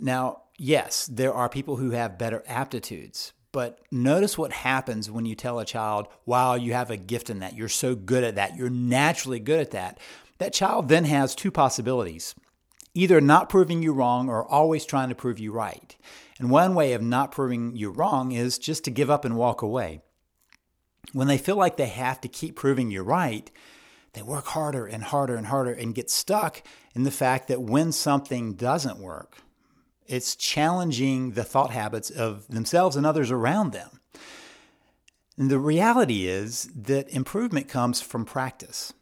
Now, 0.00 0.44
yes, 0.56 1.04
there 1.04 1.34
are 1.34 1.50
people 1.50 1.76
who 1.76 1.90
have 1.90 2.16
better 2.16 2.42
aptitudes, 2.46 3.34
but 3.52 3.80
notice 3.90 4.38
what 4.38 4.52
happens 4.52 5.10
when 5.10 5.24
you 5.24 5.34
tell 5.34 5.58
a 5.58 5.64
child, 5.64 6.08
wow, 6.24 6.54
you 6.54 6.72
have 6.72 6.90
a 6.90 6.96
gift 6.96 7.30
in 7.30 7.40
that. 7.40 7.56
You're 7.56 7.68
so 7.68 7.94
good 7.94 8.24
at 8.24 8.36
that. 8.36 8.56
You're 8.56 8.70
naturally 8.70 9.40
good 9.40 9.60
at 9.60 9.72
that. 9.72 9.98
That 10.38 10.52
child 10.52 10.88
then 10.88 11.04
has 11.04 11.34
two 11.34 11.50
possibilities 11.50 12.34
either 12.92 13.20
not 13.20 13.48
proving 13.48 13.82
you 13.82 13.92
wrong 13.92 14.28
or 14.28 14.44
always 14.44 14.84
trying 14.84 15.08
to 15.08 15.14
prove 15.14 15.38
you 15.38 15.52
right. 15.52 15.96
And 16.40 16.50
one 16.50 16.74
way 16.74 16.92
of 16.92 17.02
not 17.02 17.30
proving 17.30 17.76
you 17.76 17.90
wrong 17.90 18.32
is 18.32 18.58
just 18.58 18.84
to 18.84 18.90
give 18.90 19.10
up 19.10 19.24
and 19.24 19.36
walk 19.36 19.62
away. 19.62 20.00
When 21.12 21.28
they 21.28 21.38
feel 21.38 21.56
like 21.56 21.76
they 21.76 21.86
have 21.86 22.20
to 22.22 22.28
keep 22.28 22.56
proving 22.56 22.90
you 22.90 23.02
right, 23.02 23.48
they 24.14 24.22
work 24.22 24.46
harder 24.46 24.86
and 24.86 25.04
harder 25.04 25.36
and 25.36 25.46
harder 25.46 25.72
and 25.72 25.94
get 25.94 26.10
stuck 26.10 26.62
in 26.94 27.04
the 27.04 27.10
fact 27.10 27.48
that 27.48 27.62
when 27.62 27.92
something 27.92 28.54
doesn't 28.54 28.98
work, 28.98 29.36
it's 30.10 30.34
challenging 30.34 31.32
the 31.32 31.44
thought 31.44 31.70
habits 31.70 32.10
of 32.10 32.48
themselves 32.48 32.96
and 32.96 33.06
others 33.06 33.30
around 33.30 33.72
them. 33.72 34.00
And 35.38 35.50
the 35.50 35.58
reality 35.58 36.26
is 36.26 36.68
that 36.74 37.08
improvement 37.10 37.68
comes 37.68 38.00
from 38.00 38.24
practice. 38.24 38.92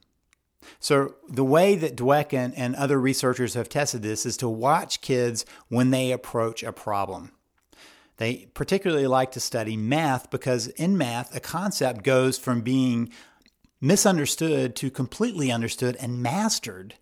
So, 0.79 1.15
the 1.29 1.45
way 1.45 1.77
that 1.77 1.97
Dweck 1.97 2.33
and, 2.35 2.55
and 2.57 2.77
other 2.77 3.01
researchers 3.01 3.55
have 3.55 3.71
tested 3.71 4.03
this 4.03 4.27
is 4.27 4.37
to 4.37 4.49
watch 4.49 5.01
kids 5.01 5.47
when 5.69 5.91
they 5.91 6.13
approach 6.13 6.63
a 6.63 6.73
problem. 6.73 7.33
They 8.19 8.49
particularly 8.53 9.07
like 9.07 9.33
to 9.33 9.41
study 9.41 9.77
math 9.77 10.31
because 10.31 10.67
in 10.69 10.99
math, 10.99 11.35
a 11.35 11.41
concept 11.41 12.05
goes 12.05 12.37
from 12.37 12.61
being 12.61 13.11
misunderstood 13.81 14.77
to 14.77 14.91
completely 14.91 15.51
understood 15.51 15.97
and 15.97 16.23
mastered 16.23 16.95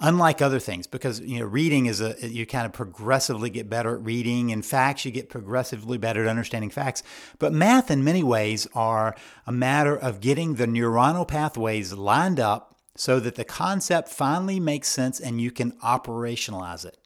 unlike 0.00 0.40
other 0.40 0.60
things 0.60 0.86
because 0.86 1.20
you 1.20 1.40
know 1.40 1.44
reading 1.44 1.86
is 1.86 2.00
a 2.00 2.14
you 2.20 2.46
kind 2.46 2.66
of 2.66 2.72
progressively 2.72 3.50
get 3.50 3.68
better 3.68 3.96
at 3.96 4.04
reading 4.04 4.52
and 4.52 4.64
facts 4.64 5.04
you 5.04 5.10
get 5.10 5.28
progressively 5.28 5.98
better 5.98 6.22
at 6.22 6.28
understanding 6.28 6.70
facts. 6.70 7.02
But 7.38 7.52
math 7.52 7.90
in 7.90 8.04
many 8.04 8.22
ways 8.22 8.66
are 8.74 9.16
a 9.46 9.52
matter 9.52 9.96
of 9.96 10.20
getting 10.20 10.54
the 10.54 10.66
neuronal 10.66 11.26
pathways 11.26 11.92
lined 11.92 12.38
up 12.38 12.76
so 12.96 13.20
that 13.20 13.36
the 13.36 13.44
concept 13.44 14.08
finally 14.08 14.58
makes 14.58 14.88
sense 14.88 15.20
and 15.20 15.40
you 15.40 15.50
can 15.50 15.72
operationalize 15.84 16.84
it. 16.84 16.98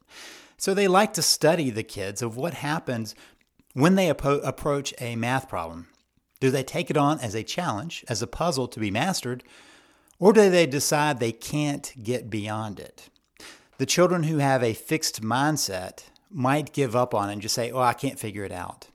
So 0.57 0.73
they 0.73 0.87
like 0.87 1.13
to 1.13 1.21
study 1.21 1.69
the 1.69 1.83
kids 1.83 2.21
of 2.21 2.37
what 2.37 2.55
happens 2.55 3.15
when 3.73 3.95
they 3.95 4.09
apo- 4.09 4.39
approach 4.39 4.93
a 4.99 5.15
math 5.15 5.49
problem. 5.49 5.87
Do 6.39 6.51
they 6.51 6.63
take 6.63 6.89
it 6.89 6.97
on 6.97 7.19
as 7.19 7.35
a 7.35 7.43
challenge 7.43 8.05
as 8.07 8.21
a 8.21 8.27
puzzle 8.27 8.67
to 8.67 8.79
be 8.79 8.91
mastered 8.91 9.43
or 10.23 10.31
do 10.31 10.49
they 10.49 10.65
decide 10.65 11.19
they 11.19 11.33
can't 11.33 11.91
get 12.01 12.29
beyond 12.29 12.79
it? 12.79 13.09
The 13.77 13.85
children 13.85 14.23
who 14.23 14.37
have 14.37 14.63
a 14.63 14.73
fixed 14.73 15.21
mindset 15.21 16.05
might 16.31 16.71
give 16.71 16.95
up 16.95 17.13
on 17.13 17.29
it 17.29 17.33
and 17.33 17.41
just 17.41 17.53
say, 17.53 17.71
Oh, 17.71 17.81
I 17.81 17.91
can't 17.91 18.17
figure 18.17 18.45
it 18.45 18.51
out. 18.53 18.87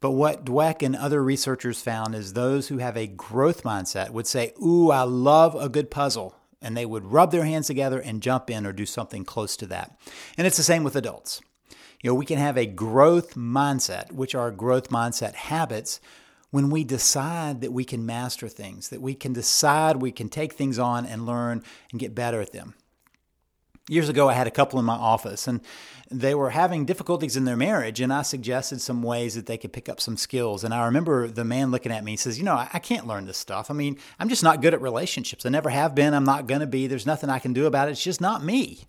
But 0.00 0.12
what 0.12 0.46
Dweck 0.46 0.82
and 0.82 0.96
other 0.96 1.22
researchers 1.22 1.82
found 1.82 2.14
is 2.14 2.32
those 2.32 2.68
who 2.68 2.78
have 2.78 2.96
a 2.96 3.06
growth 3.06 3.64
mindset 3.64 4.08
would 4.08 4.26
say, 4.26 4.54
Ooh, 4.64 4.90
I 4.90 5.02
love 5.02 5.54
a 5.54 5.68
good 5.68 5.90
puzzle. 5.90 6.34
And 6.62 6.74
they 6.74 6.86
would 6.86 7.04
rub 7.04 7.30
their 7.30 7.44
hands 7.44 7.66
together 7.66 8.00
and 8.00 8.22
jump 8.22 8.48
in 8.48 8.64
or 8.64 8.72
do 8.72 8.86
something 8.86 9.26
close 9.26 9.58
to 9.58 9.66
that. 9.66 10.00
And 10.38 10.46
it's 10.46 10.56
the 10.56 10.62
same 10.62 10.84
with 10.84 10.96
adults. 10.96 11.42
You 12.00 12.08
know, 12.08 12.14
we 12.14 12.24
can 12.24 12.38
have 12.38 12.56
a 12.56 12.64
growth 12.64 13.34
mindset, 13.34 14.10
which 14.12 14.34
are 14.34 14.50
growth 14.52 14.88
mindset 14.88 15.34
habits, 15.34 16.00
when 16.50 16.70
we 16.70 16.84
decide 16.84 17.60
that 17.60 17.72
we 17.72 17.84
can 17.84 18.06
master 18.06 18.48
things, 18.48 18.88
that 18.88 19.02
we 19.02 19.14
can 19.14 19.32
decide 19.32 19.96
we 19.96 20.12
can 20.12 20.28
take 20.28 20.54
things 20.54 20.78
on 20.78 21.04
and 21.04 21.26
learn 21.26 21.62
and 21.90 22.00
get 22.00 22.14
better 22.14 22.40
at 22.40 22.52
them. 22.52 22.74
Years 23.90 24.10
ago, 24.10 24.28
I 24.28 24.34
had 24.34 24.46
a 24.46 24.50
couple 24.50 24.78
in 24.78 24.84
my 24.84 24.96
office, 24.96 25.48
and 25.48 25.62
they 26.10 26.34
were 26.34 26.50
having 26.50 26.84
difficulties 26.84 27.38
in 27.38 27.46
their 27.46 27.56
marriage, 27.56 28.00
and 28.00 28.12
I 28.12 28.20
suggested 28.20 28.82
some 28.82 29.02
ways 29.02 29.34
that 29.34 29.46
they 29.46 29.56
could 29.56 29.72
pick 29.72 29.88
up 29.88 29.98
some 29.98 30.18
skills. 30.18 30.62
And 30.62 30.74
I 30.74 30.84
remember 30.84 31.26
the 31.28 31.44
man 31.44 31.70
looking 31.70 31.92
at 31.92 32.04
me 32.04 32.12
and 32.12 32.20
says, 32.20 32.38
"You 32.38 32.44
know, 32.44 32.66
I 32.70 32.78
can't 32.80 33.06
learn 33.06 33.24
this 33.24 33.38
stuff. 33.38 33.70
I 33.70 33.74
mean, 33.74 33.96
I'm 34.18 34.28
just 34.28 34.42
not 34.42 34.60
good 34.60 34.74
at 34.74 34.82
relationships. 34.82 35.46
I 35.46 35.48
never 35.48 35.70
have 35.70 35.94
been. 35.94 36.12
I'm 36.12 36.24
not 36.24 36.46
going 36.46 36.60
to 36.60 36.66
be. 36.66 36.86
There's 36.86 37.06
nothing 37.06 37.30
I 37.30 37.38
can 37.38 37.54
do 37.54 37.64
about 37.64 37.88
it. 37.88 37.92
It's 37.92 38.04
just 38.04 38.20
not 38.20 38.44
me." 38.44 38.80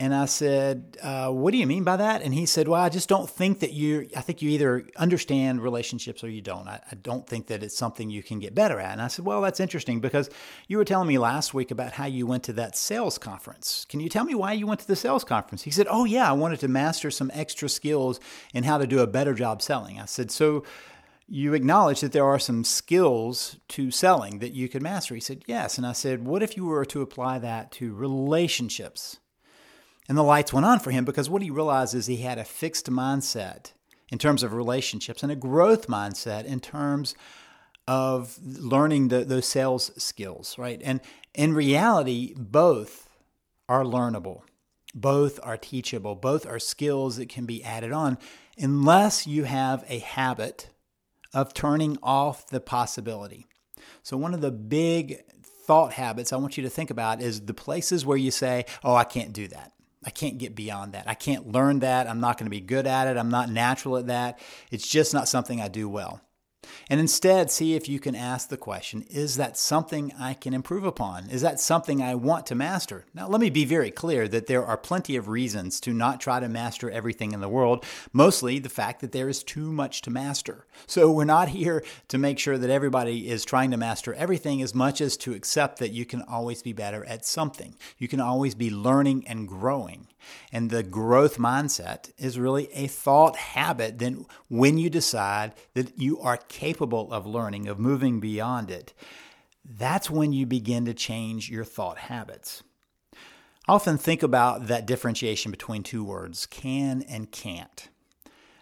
And 0.00 0.14
I 0.14 0.26
said, 0.26 0.96
uh, 1.02 1.30
What 1.30 1.50
do 1.50 1.58
you 1.58 1.66
mean 1.66 1.82
by 1.82 1.96
that? 1.96 2.22
And 2.22 2.32
he 2.32 2.46
said, 2.46 2.68
Well, 2.68 2.80
I 2.80 2.88
just 2.88 3.08
don't 3.08 3.28
think 3.28 3.58
that 3.60 3.72
you, 3.72 4.08
I 4.16 4.20
think 4.20 4.40
you 4.40 4.50
either 4.50 4.86
understand 4.96 5.60
relationships 5.60 6.22
or 6.22 6.28
you 6.28 6.40
don't. 6.40 6.68
I, 6.68 6.80
I, 6.90 6.94
don't 6.94 7.26
think 7.26 7.48
that 7.48 7.64
it's 7.64 7.76
something 7.76 8.08
you 8.08 8.22
can 8.22 8.38
get 8.38 8.54
better 8.54 8.78
at. 8.78 8.92
And 8.92 9.02
I 9.02 9.08
said, 9.08 9.24
Well, 9.24 9.40
that's 9.40 9.58
interesting 9.58 9.98
because 9.98 10.30
you 10.68 10.76
were 10.76 10.84
telling 10.84 11.08
me 11.08 11.18
last 11.18 11.52
week 11.52 11.72
about 11.72 11.92
how 11.92 12.06
you 12.06 12.28
went 12.28 12.44
to 12.44 12.52
that 12.54 12.76
sales 12.76 13.18
conference. 13.18 13.86
Can 13.88 13.98
you 13.98 14.08
tell 14.08 14.24
me 14.24 14.36
why 14.36 14.52
you 14.52 14.68
went 14.68 14.78
to 14.80 14.86
the 14.86 14.94
sales 14.94 15.24
conference? 15.24 15.62
He 15.62 15.72
said, 15.72 15.88
Oh, 15.90 16.04
yeah, 16.04 16.28
I 16.28 16.32
wanted 16.32 16.60
to 16.60 16.68
master 16.68 17.10
some 17.10 17.32
extra 17.34 17.68
skills 17.68 18.20
in 18.54 18.62
how 18.62 18.78
to 18.78 18.86
do 18.86 19.00
a 19.00 19.06
better 19.08 19.34
job 19.34 19.62
selling. 19.62 19.98
I 19.98 20.04
said, 20.04 20.30
So, 20.30 20.64
you 21.30 21.54
acknowledge 21.54 22.00
that 22.00 22.12
there 22.12 22.24
are 22.24 22.38
some 22.38 22.64
skills 22.64 23.56
to 23.68 23.90
selling 23.90 24.38
that 24.38 24.54
you 24.54 24.68
could 24.68 24.80
master. 24.80 25.16
He 25.16 25.20
said, 25.20 25.42
Yes. 25.46 25.76
And 25.76 25.84
I 25.84 25.92
said, 25.92 26.24
What 26.24 26.44
if 26.44 26.56
you 26.56 26.66
were 26.66 26.84
to 26.84 27.02
apply 27.02 27.40
that 27.40 27.72
to 27.72 27.92
relationships? 27.92 29.18
And 30.08 30.16
the 30.16 30.22
lights 30.22 30.52
went 30.52 30.66
on 30.66 30.80
for 30.80 30.90
him 30.90 31.04
because 31.04 31.28
what 31.28 31.42
he 31.42 31.50
realized 31.50 31.94
is 31.94 32.06
he 32.06 32.18
had 32.18 32.38
a 32.38 32.44
fixed 32.44 32.90
mindset 32.90 33.72
in 34.10 34.18
terms 34.18 34.42
of 34.42 34.54
relationships 34.54 35.22
and 35.22 35.30
a 35.30 35.36
growth 35.36 35.86
mindset 35.86 36.46
in 36.46 36.60
terms 36.60 37.14
of 37.86 38.38
learning 38.42 39.08
the, 39.08 39.24
those 39.24 39.46
sales 39.46 39.90
skills, 40.02 40.56
right? 40.58 40.80
And 40.82 41.00
in 41.34 41.54
reality, 41.54 42.34
both 42.36 43.08
are 43.68 43.84
learnable, 43.84 44.42
both 44.94 45.38
are 45.42 45.56
teachable, 45.56 46.14
both 46.14 46.46
are 46.46 46.58
skills 46.58 47.16
that 47.16 47.28
can 47.28 47.44
be 47.46 47.62
added 47.62 47.92
on 47.92 48.18
unless 48.56 49.26
you 49.26 49.44
have 49.44 49.84
a 49.88 49.98
habit 49.98 50.70
of 51.34 51.52
turning 51.52 51.98
off 52.02 52.46
the 52.48 52.60
possibility. 52.60 53.46
So, 54.02 54.16
one 54.16 54.34
of 54.34 54.40
the 54.40 54.50
big 54.50 55.22
thought 55.42 55.92
habits 55.92 56.32
I 56.32 56.36
want 56.36 56.56
you 56.56 56.62
to 56.62 56.70
think 56.70 56.90
about 56.90 57.20
is 57.20 57.42
the 57.42 57.54
places 57.54 58.04
where 58.06 58.16
you 58.16 58.30
say, 58.30 58.64
Oh, 58.82 58.94
I 58.94 59.04
can't 59.04 59.32
do 59.32 59.48
that. 59.48 59.72
I 60.08 60.10
can't 60.10 60.38
get 60.38 60.54
beyond 60.54 60.92
that. 60.92 61.06
I 61.06 61.12
can't 61.12 61.52
learn 61.52 61.80
that. 61.80 62.08
I'm 62.08 62.18
not 62.18 62.38
going 62.38 62.46
to 62.46 62.50
be 62.50 62.62
good 62.62 62.86
at 62.86 63.08
it. 63.08 63.18
I'm 63.18 63.28
not 63.28 63.50
natural 63.50 63.98
at 63.98 64.06
that. 64.06 64.38
It's 64.70 64.88
just 64.88 65.12
not 65.12 65.28
something 65.28 65.60
I 65.60 65.68
do 65.68 65.86
well. 65.86 66.22
And 66.90 67.00
instead, 67.00 67.50
see 67.50 67.74
if 67.74 67.88
you 67.88 68.00
can 68.00 68.14
ask 68.14 68.48
the 68.48 68.56
question 68.56 69.04
Is 69.10 69.36
that 69.36 69.56
something 69.56 70.12
I 70.18 70.34
can 70.34 70.54
improve 70.54 70.84
upon? 70.84 71.30
Is 71.30 71.42
that 71.42 71.60
something 71.60 72.02
I 72.02 72.14
want 72.14 72.46
to 72.46 72.54
master? 72.54 73.04
Now, 73.14 73.28
let 73.28 73.40
me 73.40 73.50
be 73.50 73.64
very 73.64 73.90
clear 73.90 74.28
that 74.28 74.46
there 74.46 74.64
are 74.64 74.76
plenty 74.76 75.16
of 75.16 75.28
reasons 75.28 75.80
to 75.80 75.92
not 75.92 76.20
try 76.20 76.40
to 76.40 76.48
master 76.48 76.90
everything 76.90 77.32
in 77.32 77.40
the 77.40 77.48
world, 77.48 77.84
mostly 78.12 78.58
the 78.58 78.68
fact 78.68 79.00
that 79.00 79.12
there 79.12 79.28
is 79.28 79.42
too 79.42 79.72
much 79.72 80.02
to 80.02 80.10
master. 80.10 80.66
So, 80.86 81.10
we're 81.10 81.24
not 81.24 81.48
here 81.58 81.84
to 82.08 82.18
make 82.18 82.38
sure 82.38 82.58
that 82.58 82.70
everybody 82.70 83.28
is 83.28 83.44
trying 83.44 83.70
to 83.70 83.76
master 83.76 84.14
everything 84.14 84.62
as 84.62 84.74
much 84.74 85.00
as 85.00 85.16
to 85.18 85.34
accept 85.34 85.78
that 85.78 85.92
you 85.92 86.04
can 86.04 86.22
always 86.22 86.62
be 86.62 86.72
better 86.72 87.04
at 87.04 87.24
something. 87.24 87.76
You 87.98 88.08
can 88.08 88.20
always 88.20 88.54
be 88.54 88.70
learning 88.70 89.26
and 89.26 89.48
growing. 89.48 90.08
And 90.52 90.70
the 90.70 90.82
growth 90.82 91.38
mindset 91.38 92.10
is 92.18 92.38
really 92.38 92.68
a 92.72 92.86
thought 92.86 93.36
habit. 93.36 93.98
Then, 93.98 94.26
when 94.48 94.78
you 94.78 94.90
decide 94.90 95.54
that 95.74 95.98
you 95.98 96.20
are 96.20 96.36
capable 96.58 97.12
of 97.12 97.24
learning, 97.24 97.68
of 97.68 97.78
moving 97.78 98.18
beyond 98.18 98.68
it, 98.68 98.92
that's 99.64 100.10
when 100.10 100.32
you 100.32 100.44
begin 100.44 100.84
to 100.86 100.92
change 100.92 101.48
your 101.48 101.64
thought 101.64 101.98
habits. 101.98 102.64
I 103.68 103.74
often 103.74 103.96
think 103.96 104.24
about 104.24 104.66
that 104.66 104.86
differentiation 104.86 105.52
between 105.52 105.84
two 105.84 106.02
words, 106.02 106.46
can 106.46 107.02
and 107.02 107.30
can't. 107.30 107.88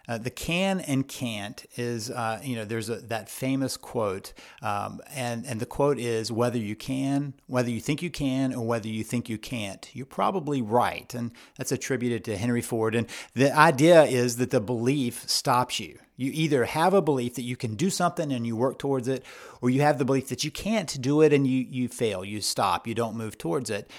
Uh, 0.07 0.17
the 0.17 0.29
can 0.29 0.79
and 0.79 1.07
can't 1.07 1.65
is, 1.75 2.09
uh, 2.09 2.39
you 2.41 2.55
know, 2.55 2.63
there's 2.63 2.89
a, 2.89 2.95
that 2.95 3.29
famous 3.29 3.75
quote, 3.75 4.31
um, 4.61 5.01
and, 5.13 5.45
and 5.45 5.59
the 5.59 5.65
quote 5.65 5.99
is 5.99 6.31
whether 6.31 6.57
you 6.57 6.75
can, 6.75 7.33
whether 7.47 7.69
you 7.69 7.81
think 7.81 8.01
you 8.01 8.09
can, 8.09 8.53
or 8.53 8.65
whether 8.65 8.87
you 8.87 9.03
think 9.03 9.27
you 9.27 9.37
can't, 9.37 9.89
you're 9.93 10.05
probably 10.05 10.61
right. 10.61 11.13
And 11.13 11.33
that's 11.57 11.73
attributed 11.73 12.23
to 12.25 12.37
Henry 12.37 12.61
Ford. 12.61 12.95
And 12.95 13.07
the 13.33 13.55
idea 13.55 14.03
is 14.03 14.37
that 14.37 14.51
the 14.51 14.61
belief 14.61 15.29
stops 15.29 15.79
you. 15.79 15.99
You 16.15 16.31
either 16.33 16.65
have 16.65 16.93
a 16.93 17.01
belief 17.01 17.35
that 17.35 17.43
you 17.43 17.55
can 17.55 17.75
do 17.75 17.89
something 17.89 18.31
and 18.31 18.47
you 18.47 18.55
work 18.55 18.79
towards 18.79 19.07
it, 19.07 19.25
or 19.61 19.69
you 19.69 19.81
have 19.81 19.97
the 19.97 20.05
belief 20.05 20.29
that 20.29 20.43
you 20.43 20.51
can't 20.51 21.01
do 21.01 21.21
it 21.21 21.33
and 21.33 21.45
you, 21.45 21.65
you 21.69 21.87
fail, 21.89 22.23
you 22.23 22.41
stop, 22.41 22.87
you 22.87 22.95
don't 22.95 23.15
move 23.15 23.37
towards 23.37 23.69
it. 23.69 23.91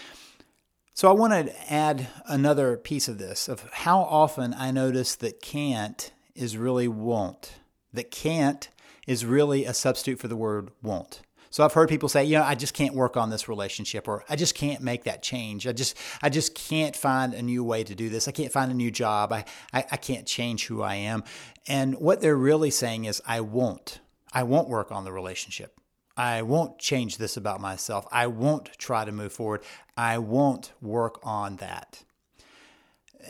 So 0.99 1.09
I 1.09 1.12
want 1.12 1.33
to 1.33 1.73
add 1.73 2.09
another 2.26 2.76
piece 2.76 3.07
of 3.07 3.19
this 3.19 3.47
of 3.47 3.71
how 3.71 4.00
often 4.00 4.52
I 4.52 4.73
notice 4.73 5.14
that 5.14 5.40
can't 5.40 6.12
is 6.35 6.57
really 6.57 6.88
won't. 6.88 7.55
That 7.93 8.11
can't 8.11 8.69
is 9.07 9.25
really 9.25 9.64
a 9.64 9.73
substitute 9.73 10.19
for 10.19 10.26
the 10.26 10.35
word 10.35 10.73
won't. 10.83 11.21
So 11.50 11.64
I've 11.64 11.75
heard 11.75 11.88
people 11.88 12.09
say, 12.09 12.25
you 12.25 12.37
know, 12.37 12.43
I 12.43 12.57
just 12.57 12.75
can't 12.75 12.97
work 12.97 13.17
on 13.17 13.31
this 13.31 13.49
relationship 13.49 14.09
or 14.09 14.25
I 14.28 14.35
just 14.35 14.57
can't 14.57 14.83
make 14.83 15.05
that 15.05 15.23
change. 15.23 15.69
I 15.69 15.73
just 15.73 15.97
I 16.21 16.31
just 16.31 16.57
can't 16.57 16.97
find 16.97 17.33
a 17.33 17.43
new 17.43 17.62
way 17.62 17.85
to 17.85 17.95
do 17.95 18.09
this. 18.09 18.26
I 18.26 18.33
can't 18.33 18.50
find 18.50 18.73
a 18.73 18.75
new 18.75 18.90
job. 18.90 19.33
I, 19.33 19.45
I, 19.73 19.85
I 19.93 19.97
can't 19.99 20.26
change 20.26 20.67
who 20.67 20.83
I 20.83 20.97
am. 20.97 21.23
And 21.69 21.95
what 22.00 22.21
they're 22.21 22.35
really 22.35 22.73
saying 22.73 23.05
is 23.05 23.23
I 23.25 23.40
won't. 23.40 24.00
I 24.33 24.43
won't 24.43 24.69
work 24.69 24.90
on 24.90 25.05
the 25.05 25.12
relationship. 25.12 25.77
I 26.19 26.43
won't 26.43 26.81
change 26.81 27.17
this 27.17 27.37
about 27.37 27.61
myself. 27.61 28.07
I 28.11 28.27
won't 28.27 28.77
try 28.77 29.05
to 29.05 29.13
move 29.13 29.33
forward. 29.33 29.63
I 29.97 30.19
won't 30.19 30.73
work 30.83 31.21
on 31.23 31.57
that. 31.57 32.03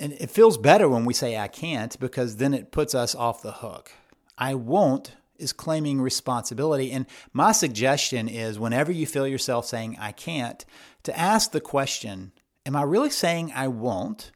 And 0.01 0.15
it 0.15 0.31
feels 0.31 0.57
better 0.57 0.89
when 0.89 1.05
we 1.05 1.13
say 1.13 1.37
I 1.37 1.49
can't 1.49 1.99
because 2.01 2.37
then 2.37 2.55
it 2.55 2.73
puts 2.73 2.95
us 2.95 3.15
off 3.15 3.43
the 3.43 3.53
hook. 3.53 3.93
I 4.39 4.55
won't 4.55 5.13
is 5.39 5.53
claiming 5.53 6.01
responsibility. 6.01 6.91
And 6.91 7.07
my 7.33 7.53
suggestion 7.53 8.29
is 8.29 8.59
whenever 8.59 8.91
you 8.91 9.07
feel 9.07 9.27
yourself 9.27 9.67
saying, 9.67 9.97
I 10.01 10.11
can't, 10.11 10.65
to 11.05 11.17
ask 11.17 11.53
the 11.53 11.61
question, 11.61 12.33
Am 12.67 12.77
I 12.77 12.83
really 12.83 13.09
saying 13.09 13.53
I 13.55 13.69
won't? 13.69 14.31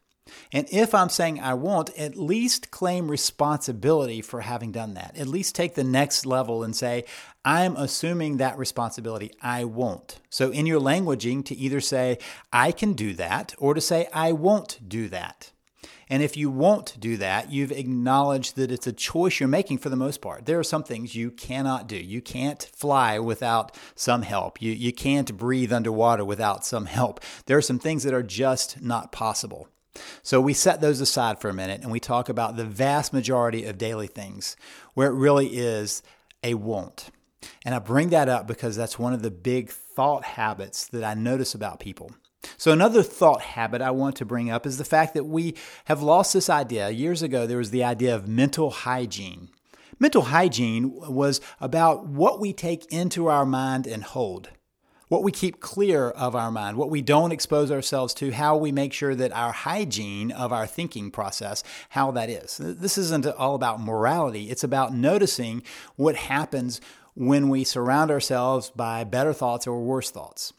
And 0.52 0.66
if 0.70 0.94
I'm 0.94 1.08
saying 1.08 1.40
I 1.40 1.54
won't, 1.54 1.96
at 1.98 2.16
least 2.16 2.70
claim 2.70 3.10
responsibility 3.10 4.20
for 4.20 4.40
having 4.40 4.72
done 4.72 4.94
that. 4.94 5.16
At 5.16 5.28
least 5.28 5.54
take 5.54 5.74
the 5.74 5.84
next 5.84 6.26
level 6.26 6.62
and 6.62 6.76
say, 6.76 7.04
I'm 7.44 7.76
assuming 7.76 8.36
that 8.36 8.58
responsibility. 8.58 9.32
I 9.42 9.64
won't. 9.64 10.20
So 10.30 10.50
in 10.50 10.66
your 10.66 10.80
languaging, 10.80 11.44
to 11.46 11.56
either 11.56 11.80
say, 11.80 12.18
I 12.52 12.72
can 12.72 12.92
do 12.92 13.14
that, 13.14 13.54
or 13.58 13.74
to 13.74 13.80
say, 13.80 14.08
I 14.12 14.32
won't 14.32 14.88
do 14.88 15.08
that. 15.08 15.52
And 16.08 16.22
if 16.22 16.36
you 16.36 16.50
won't 16.50 17.00
do 17.00 17.16
that, 17.16 17.50
you've 17.50 17.72
acknowledged 17.72 18.56
that 18.56 18.70
it's 18.70 18.86
a 18.86 18.92
choice 18.92 19.40
you're 19.40 19.48
making 19.48 19.78
for 19.78 19.88
the 19.88 19.96
most 19.96 20.20
part. 20.20 20.44
There 20.44 20.58
are 20.58 20.64
some 20.64 20.82
things 20.82 21.14
you 21.14 21.30
cannot 21.30 21.86
do. 21.86 21.96
You 21.96 22.20
can't 22.20 22.62
fly 22.74 23.18
without 23.18 23.74
some 23.94 24.20
help. 24.20 24.60
You, 24.60 24.72
you 24.72 24.92
can't 24.92 25.34
breathe 25.38 25.72
underwater 25.72 26.22
without 26.22 26.66
some 26.66 26.84
help. 26.84 27.20
There 27.46 27.56
are 27.56 27.62
some 27.62 27.78
things 27.78 28.02
that 28.02 28.12
are 28.12 28.22
just 28.22 28.82
not 28.82 29.10
possible. 29.10 29.68
So 30.22 30.40
we 30.40 30.54
set 30.54 30.80
those 30.80 31.00
aside 31.00 31.40
for 31.40 31.48
a 31.48 31.54
minute 31.54 31.82
and 31.82 31.90
we 31.90 32.00
talk 32.00 32.28
about 32.28 32.56
the 32.56 32.64
vast 32.64 33.12
majority 33.12 33.64
of 33.64 33.78
daily 33.78 34.06
things 34.06 34.56
where 34.94 35.08
it 35.08 35.14
really 35.14 35.48
is 35.48 36.02
a 36.42 36.54
won't. 36.54 37.10
And 37.64 37.74
I 37.74 37.78
bring 37.78 38.10
that 38.10 38.28
up 38.28 38.46
because 38.46 38.76
that's 38.76 38.98
one 38.98 39.12
of 39.12 39.22
the 39.22 39.30
big 39.30 39.70
thought 39.70 40.24
habits 40.24 40.86
that 40.88 41.04
I 41.04 41.14
notice 41.14 41.54
about 41.54 41.80
people. 41.80 42.12
So, 42.56 42.72
another 42.72 43.04
thought 43.04 43.40
habit 43.40 43.82
I 43.82 43.92
want 43.92 44.16
to 44.16 44.24
bring 44.24 44.50
up 44.50 44.66
is 44.66 44.78
the 44.78 44.84
fact 44.84 45.14
that 45.14 45.24
we 45.24 45.54
have 45.84 46.02
lost 46.02 46.32
this 46.32 46.50
idea. 46.50 46.90
Years 46.90 47.22
ago, 47.22 47.46
there 47.46 47.58
was 47.58 47.70
the 47.70 47.84
idea 47.84 48.14
of 48.14 48.26
mental 48.26 48.70
hygiene. 48.70 49.48
Mental 50.00 50.22
hygiene 50.22 50.92
was 50.92 51.40
about 51.60 52.06
what 52.06 52.40
we 52.40 52.52
take 52.52 52.92
into 52.92 53.28
our 53.28 53.46
mind 53.46 53.86
and 53.86 54.02
hold, 54.02 54.48
what 55.12 55.22
we 55.22 55.30
keep 55.30 55.60
clear 55.60 56.08
of 56.08 56.34
our 56.34 56.50
mind, 56.50 56.78
what 56.78 56.88
we 56.88 57.02
don't 57.02 57.32
expose 57.32 57.70
ourselves 57.70 58.14
to, 58.14 58.30
how 58.30 58.56
we 58.56 58.72
make 58.72 58.94
sure 58.94 59.14
that 59.14 59.30
our 59.32 59.52
hygiene 59.52 60.32
of 60.32 60.54
our 60.54 60.66
thinking 60.66 61.10
process, 61.10 61.62
how 61.90 62.10
that 62.10 62.30
is. 62.30 62.56
This 62.56 62.96
isn't 62.96 63.26
all 63.26 63.54
about 63.54 63.78
morality, 63.78 64.50
it's 64.50 64.64
about 64.64 64.94
noticing 64.94 65.64
what 65.96 66.16
happens 66.16 66.80
when 67.12 67.50
we 67.50 67.62
surround 67.62 68.10
ourselves 68.10 68.70
by 68.70 69.04
better 69.04 69.34
thoughts 69.34 69.66
or 69.66 69.82
worse 69.82 70.10
thoughts. 70.10 70.54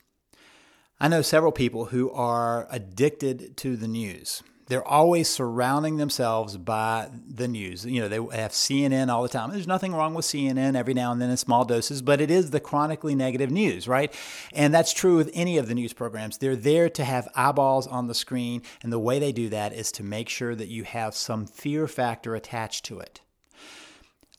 I 1.00 1.08
know 1.08 1.24
several 1.24 1.52
people 1.52 1.86
who 1.86 2.12
are 2.12 2.68
addicted 2.70 3.58
to 3.58 3.76
the 3.76 3.88
news. 3.88 4.44
They're 4.68 4.88
always 4.88 5.30
surrounding 5.30 5.98
themselves 5.98 6.58
by 6.58 7.10
the 7.28 7.48
news. 7.48 7.86
You 7.86 8.02
know, 8.02 8.08
they 8.08 8.38
have 8.38 8.52
CNN 8.52 9.10
all 9.10 9.22
the 9.24 9.30
time. 9.30 9.52
There's 9.52 9.68
nothing 9.68 9.94
wrong 9.94 10.14
with 10.14 10.26
CNN 10.26 10.76
every 10.76 10.94
now 10.94 11.12
and 11.12 11.22
then 11.22 11.30
in 11.30 11.38
small 11.38 11.66
doses, 11.66 12.02
but 12.02 12.22
it 12.22 12.32
is 12.32 12.52
the 12.52 12.60
chronically 12.60 13.16
negative 13.16 13.52
news, 13.52 13.88
right? 13.88 14.14
And 14.54 14.74
that's 14.74 14.94
true 14.94 15.18
with 15.18 15.30
any 15.34 15.58
of 15.58 15.68
the 15.68 15.76
news 15.76 15.94
programs. 15.94 16.38
They're 16.38 16.56
there 16.56 16.90
to 16.92 17.04
have 17.04 17.28
eyeballs 17.36 17.88
on 17.88 18.08
the 18.08 18.16
screen, 18.16 18.62
and 18.82 18.92
the 18.92 19.00
way 19.00 19.20
they 19.20 19.32
do 19.32 19.50
that 19.50 19.74
is 19.74 19.92
to 19.94 20.04
make 20.04 20.30
sure 20.30 20.56
that 20.56 20.70
you 20.70 20.84
have 20.84 21.14
some 21.14 21.46
fear 21.46 21.88
factor 21.88 22.36
attached 22.36 22.86
to 22.86 23.00
it. 23.00 23.22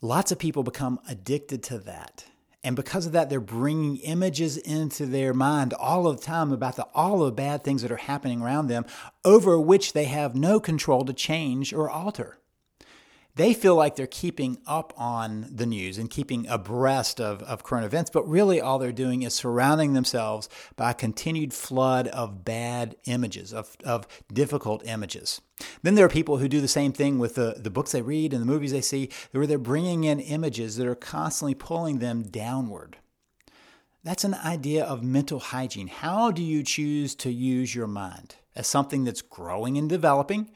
Lots 0.00 0.32
of 0.32 0.38
people 0.38 0.62
become 0.62 1.00
addicted 1.08 1.62
to 1.64 1.78
that. 1.78 2.24
And 2.64 2.74
because 2.74 3.04
of 3.04 3.12
that, 3.12 3.28
they're 3.28 3.40
bringing 3.40 3.98
images 3.98 4.56
into 4.56 5.04
their 5.04 5.34
mind 5.34 5.74
all 5.74 6.06
of 6.06 6.16
the 6.16 6.22
time 6.22 6.50
about 6.50 6.76
the, 6.76 6.86
all 6.94 7.22
of 7.22 7.26
the 7.26 7.32
bad 7.32 7.62
things 7.62 7.82
that 7.82 7.92
are 7.92 7.96
happening 7.96 8.40
around 8.40 8.68
them, 8.68 8.86
over 9.22 9.60
which 9.60 9.92
they 9.92 10.06
have 10.06 10.34
no 10.34 10.58
control 10.58 11.04
to 11.04 11.12
change 11.12 11.74
or 11.74 11.90
alter 11.90 12.38
they 13.36 13.52
feel 13.52 13.74
like 13.74 13.96
they're 13.96 14.06
keeping 14.06 14.58
up 14.66 14.92
on 14.96 15.48
the 15.50 15.66
news 15.66 15.98
and 15.98 16.08
keeping 16.08 16.46
abreast 16.46 17.20
of, 17.20 17.42
of 17.42 17.64
current 17.64 17.84
events, 17.84 18.10
but 18.10 18.28
really 18.28 18.60
all 18.60 18.78
they're 18.78 18.92
doing 18.92 19.22
is 19.22 19.34
surrounding 19.34 19.92
themselves 19.92 20.48
by 20.76 20.92
a 20.92 20.94
continued 20.94 21.52
flood 21.52 22.06
of 22.08 22.44
bad 22.44 22.96
images, 23.06 23.52
of, 23.52 23.76
of 23.84 24.06
difficult 24.32 24.86
images. 24.86 25.40
Then 25.82 25.96
there 25.96 26.06
are 26.06 26.10
people 26.10 26.38
who 26.38 26.48
do 26.48 26.60
the 26.60 26.68
same 26.68 26.92
thing 26.92 27.18
with 27.18 27.34
the, 27.34 27.56
the 27.58 27.70
books 27.70 27.92
they 27.92 28.02
read 28.02 28.32
and 28.32 28.40
the 28.40 28.46
movies 28.46 28.72
they 28.72 28.80
see, 28.80 29.10
where 29.32 29.46
they're 29.46 29.58
bringing 29.58 30.04
in 30.04 30.20
images 30.20 30.76
that 30.76 30.86
are 30.86 30.94
constantly 30.94 31.54
pulling 31.54 31.98
them 31.98 32.22
downward. 32.22 32.98
That's 34.04 34.24
an 34.24 34.34
idea 34.34 34.84
of 34.84 35.02
mental 35.02 35.40
hygiene. 35.40 35.88
How 35.88 36.30
do 36.30 36.42
you 36.42 36.62
choose 36.62 37.14
to 37.16 37.32
use 37.32 37.74
your 37.74 37.86
mind? 37.86 38.36
As 38.54 38.68
something 38.68 39.02
that's 39.02 39.22
growing 39.22 39.76
and 39.78 39.88
developing, 39.88 40.50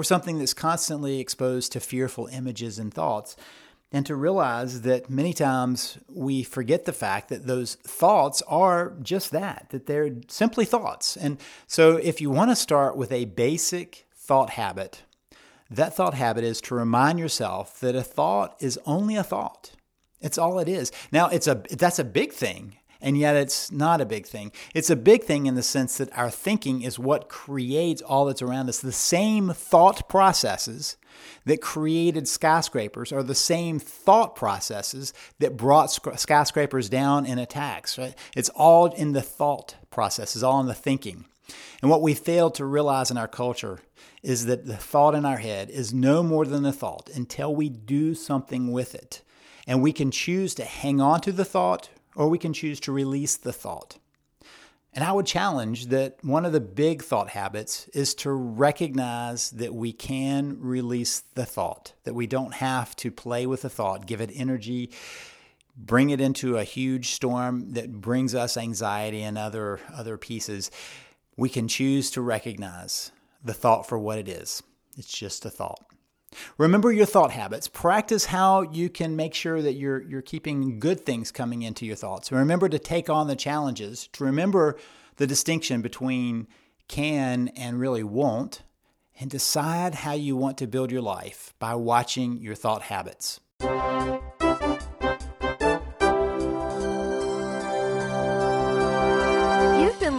or 0.00 0.04
something 0.04 0.38
that's 0.38 0.54
constantly 0.54 1.20
exposed 1.20 1.72
to 1.72 1.78
fearful 1.78 2.26
images 2.28 2.78
and 2.78 2.92
thoughts, 2.94 3.36
and 3.92 4.06
to 4.06 4.16
realize 4.16 4.80
that 4.80 5.10
many 5.10 5.34
times 5.34 5.98
we 6.08 6.42
forget 6.42 6.86
the 6.86 6.92
fact 6.92 7.28
that 7.28 7.46
those 7.46 7.74
thoughts 7.74 8.40
are 8.48 8.94
just 9.02 9.30
that, 9.30 9.66
that 9.68 9.84
they're 9.84 10.16
simply 10.28 10.64
thoughts. 10.64 11.18
And 11.18 11.36
so 11.66 11.98
if 11.98 12.18
you 12.18 12.30
want 12.30 12.50
to 12.50 12.56
start 12.56 12.96
with 12.96 13.12
a 13.12 13.26
basic 13.26 14.06
thought 14.14 14.50
habit, 14.50 15.02
that 15.70 15.94
thought 15.94 16.14
habit 16.14 16.44
is 16.44 16.62
to 16.62 16.74
remind 16.74 17.18
yourself 17.18 17.78
that 17.80 17.94
a 17.94 18.02
thought 18.02 18.56
is 18.58 18.78
only 18.86 19.16
a 19.16 19.22
thought. 19.22 19.72
It's 20.22 20.38
all 20.38 20.58
it 20.60 20.68
is. 20.68 20.92
Now, 21.12 21.28
it's 21.28 21.46
a 21.46 21.62
that's 21.70 21.98
a 21.98 22.04
big 22.04 22.32
thing 22.32 22.76
and 23.00 23.16
yet 23.16 23.36
it's 23.36 23.70
not 23.70 24.00
a 24.00 24.06
big 24.06 24.26
thing. 24.26 24.52
It's 24.74 24.90
a 24.90 24.96
big 24.96 25.24
thing 25.24 25.46
in 25.46 25.54
the 25.54 25.62
sense 25.62 25.98
that 25.98 26.16
our 26.16 26.30
thinking 26.30 26.82
is 26.82 26.98
what 26.98 27.28
creates 27.28 28.02
all 28.02 28.26
that's 28.26 28.42
around 28.42 28.68
us. 28.68 28.80
The 28.80 28.92
same 28.92 29.50
thought 29.50 30.08
processes 30.08 30.96
that 31.44 31.60
created 31.60 32.28
skyscrapers 32.28 33.12
are 33.12 33.22
the 33.22 33.34
same 33.34 33.78
thought 33.78 34.36
processes 34.36 35.12
that 35.38 35.56
brought 35.56 35.90
skyscrapers 36.18 36.88
down 36.88 37.26
in 37.26 37.38
attacks. 37.38 37.98
Right? 37.98 38.14
It's 38.36 38.50
all 38.50 38.86
in 38.86 39.12
the 39.12 39.22
thought 39.22 39.76
process, 39.90 40.34
it's 40.34 40.42
all 40.42 40.60
in 40.60 40.66
the 40.66 40.74
thinking. 40.74 41.24
And 41.82 41.90
what 41.90 42.02
we 42.02 42.14
fail 42.14 42.50
to 42.52 42.64
realize 42.64 43.10
in 43.10 43.16
our 43.16 43.26
culture 43.26 43.80
is 44.22 44.46
that 44.46 44.66
the 44.66 44.76
thought 44.76 45.14
in 45.14 45.24
our 45.24 45.38
head 45.38 45.70
is 45.70 45.92
no 45.92 46.22
more 46.22 46.44
than 46.44 46.64
a 46.64 46.72
thought 46.72 47.10
until 47.14 47.54
we 47.54 47.68
do 47.68 48.14
something 48.14 48.70
with 48.70 48.94
it. 48.94 49.22
And 49.66 49.82
we 49.82 49.92
can 49.92 50.10
choose 50.10 50.54
to 50.54 50.64
hang 50.64 51.00
on 51.00 51.20
to 51.22 51.32
the 51.32 51.44
thought 51.44 51.88
or 52.14 52.28
we 52.28 52.38
can 52.38 52.52
choose 52.52 52.80
to 52.80 52.92
release 52.92 53.36
the 53.36 53.52
thought. 53.52 53.98
And 54.92 55.04
I 55.04 55.12
would 55.12 55.26
challenge 55.26 55.86
that 55.86 56.16
one 56.22 56.44
of 56.44 56.52
the 56.52 56.60
big 56.60 57.02
thought 57.02 57.30
habits 57.30 57.86
is 57.88 58.14
to 58.16 58.32
recognize 58.32 59.50
that 59.52 59.72
we 59.72 59.92
can 59.92 60.58
release 60.60 61.20
the 61.34 61.46
thought, 61.46 61.92
that 62.02 62.14
we 62.14 62.26
don't 62.26 62.54
have 62.54 62.96
to 62.96 63.12
play 63.12 63.46
with 63.46 63.62
the 63.62 63.70
thought, 63.70 64.06
give 64.06 64.20
it 64.20 64.32
energy, 64.34 64.90
bring 65.76 66.10
it 66.10 66.20
into 66.20 66.58
a 66.58 66.64
huge 66.64 67.10
storm 67.10 67.72
that 67.74 68.00
brings 68.00 68.34
us 68.34 68.56
anxiety 68.56 69.22
and 69.22 69.38
other, 69.38 69.78
other 69.94 70.18
pieces. 70.18 70.72
We 71.36 71.48
can 71.48 71.68
choose 71.68 72.10
to 72.12 72.20
recognize 72.20 73.12
the 73.44 73.54
thought 73.54 73.86
for 73.86 73.98
what 73.98 74.18
it 74.18 74.28
is. 74.28 74.60
It's 74.96 75.12
just 75.12 75.44
a 75.44 75.50
thought. 75.50 75.89
Remember 76.58 76.92
your 76.92 77.06
thought 77.06 77.30
habits. 77.30 77.68
Practice 77.68 78.26
how 78.26 78.62
you 78.62 78.88
can 78.88 79.16
make 79.16 79.34
sure 79.34 79.62
that 79.62 79.74
you're, 79.74 80.02
you're 80.02 80.22
keeping 80.22 80.78
good 80.78 81.00
things 81.00 81.32
coming 81.32 81.62
into 81.62 81.84
your 81.86 81.96
thoughts. 81.96 82.30
Remember 82.30 82.68
to 82.68 82.78
take 82.78 83.10
on 83.10 83.26
the 83.26 83.36
challenges, 83.36 84.08
to 84.12 84.24
remember 84.24 84.76
the 85.16 85.26
distinction 85.26 85.82
between 85.82 86.46
can 86.88 87.48
and 87.48 87.80
really 87.80 88.02
won't, 88.02 88.62
and 89.18 89.30
decide 89.30 89.96
how 89.96 90.12
you 90.12 90.36
want 90.36 90.56
to 90.58 90.66
build 90.66 90.90
your 90.90 91.02
life 91.02 91.52
by 91.58 91.74
watching 91.74 92.38
your 92.38 92.54
thought 92.54 92.82
habits. 92.82 93.40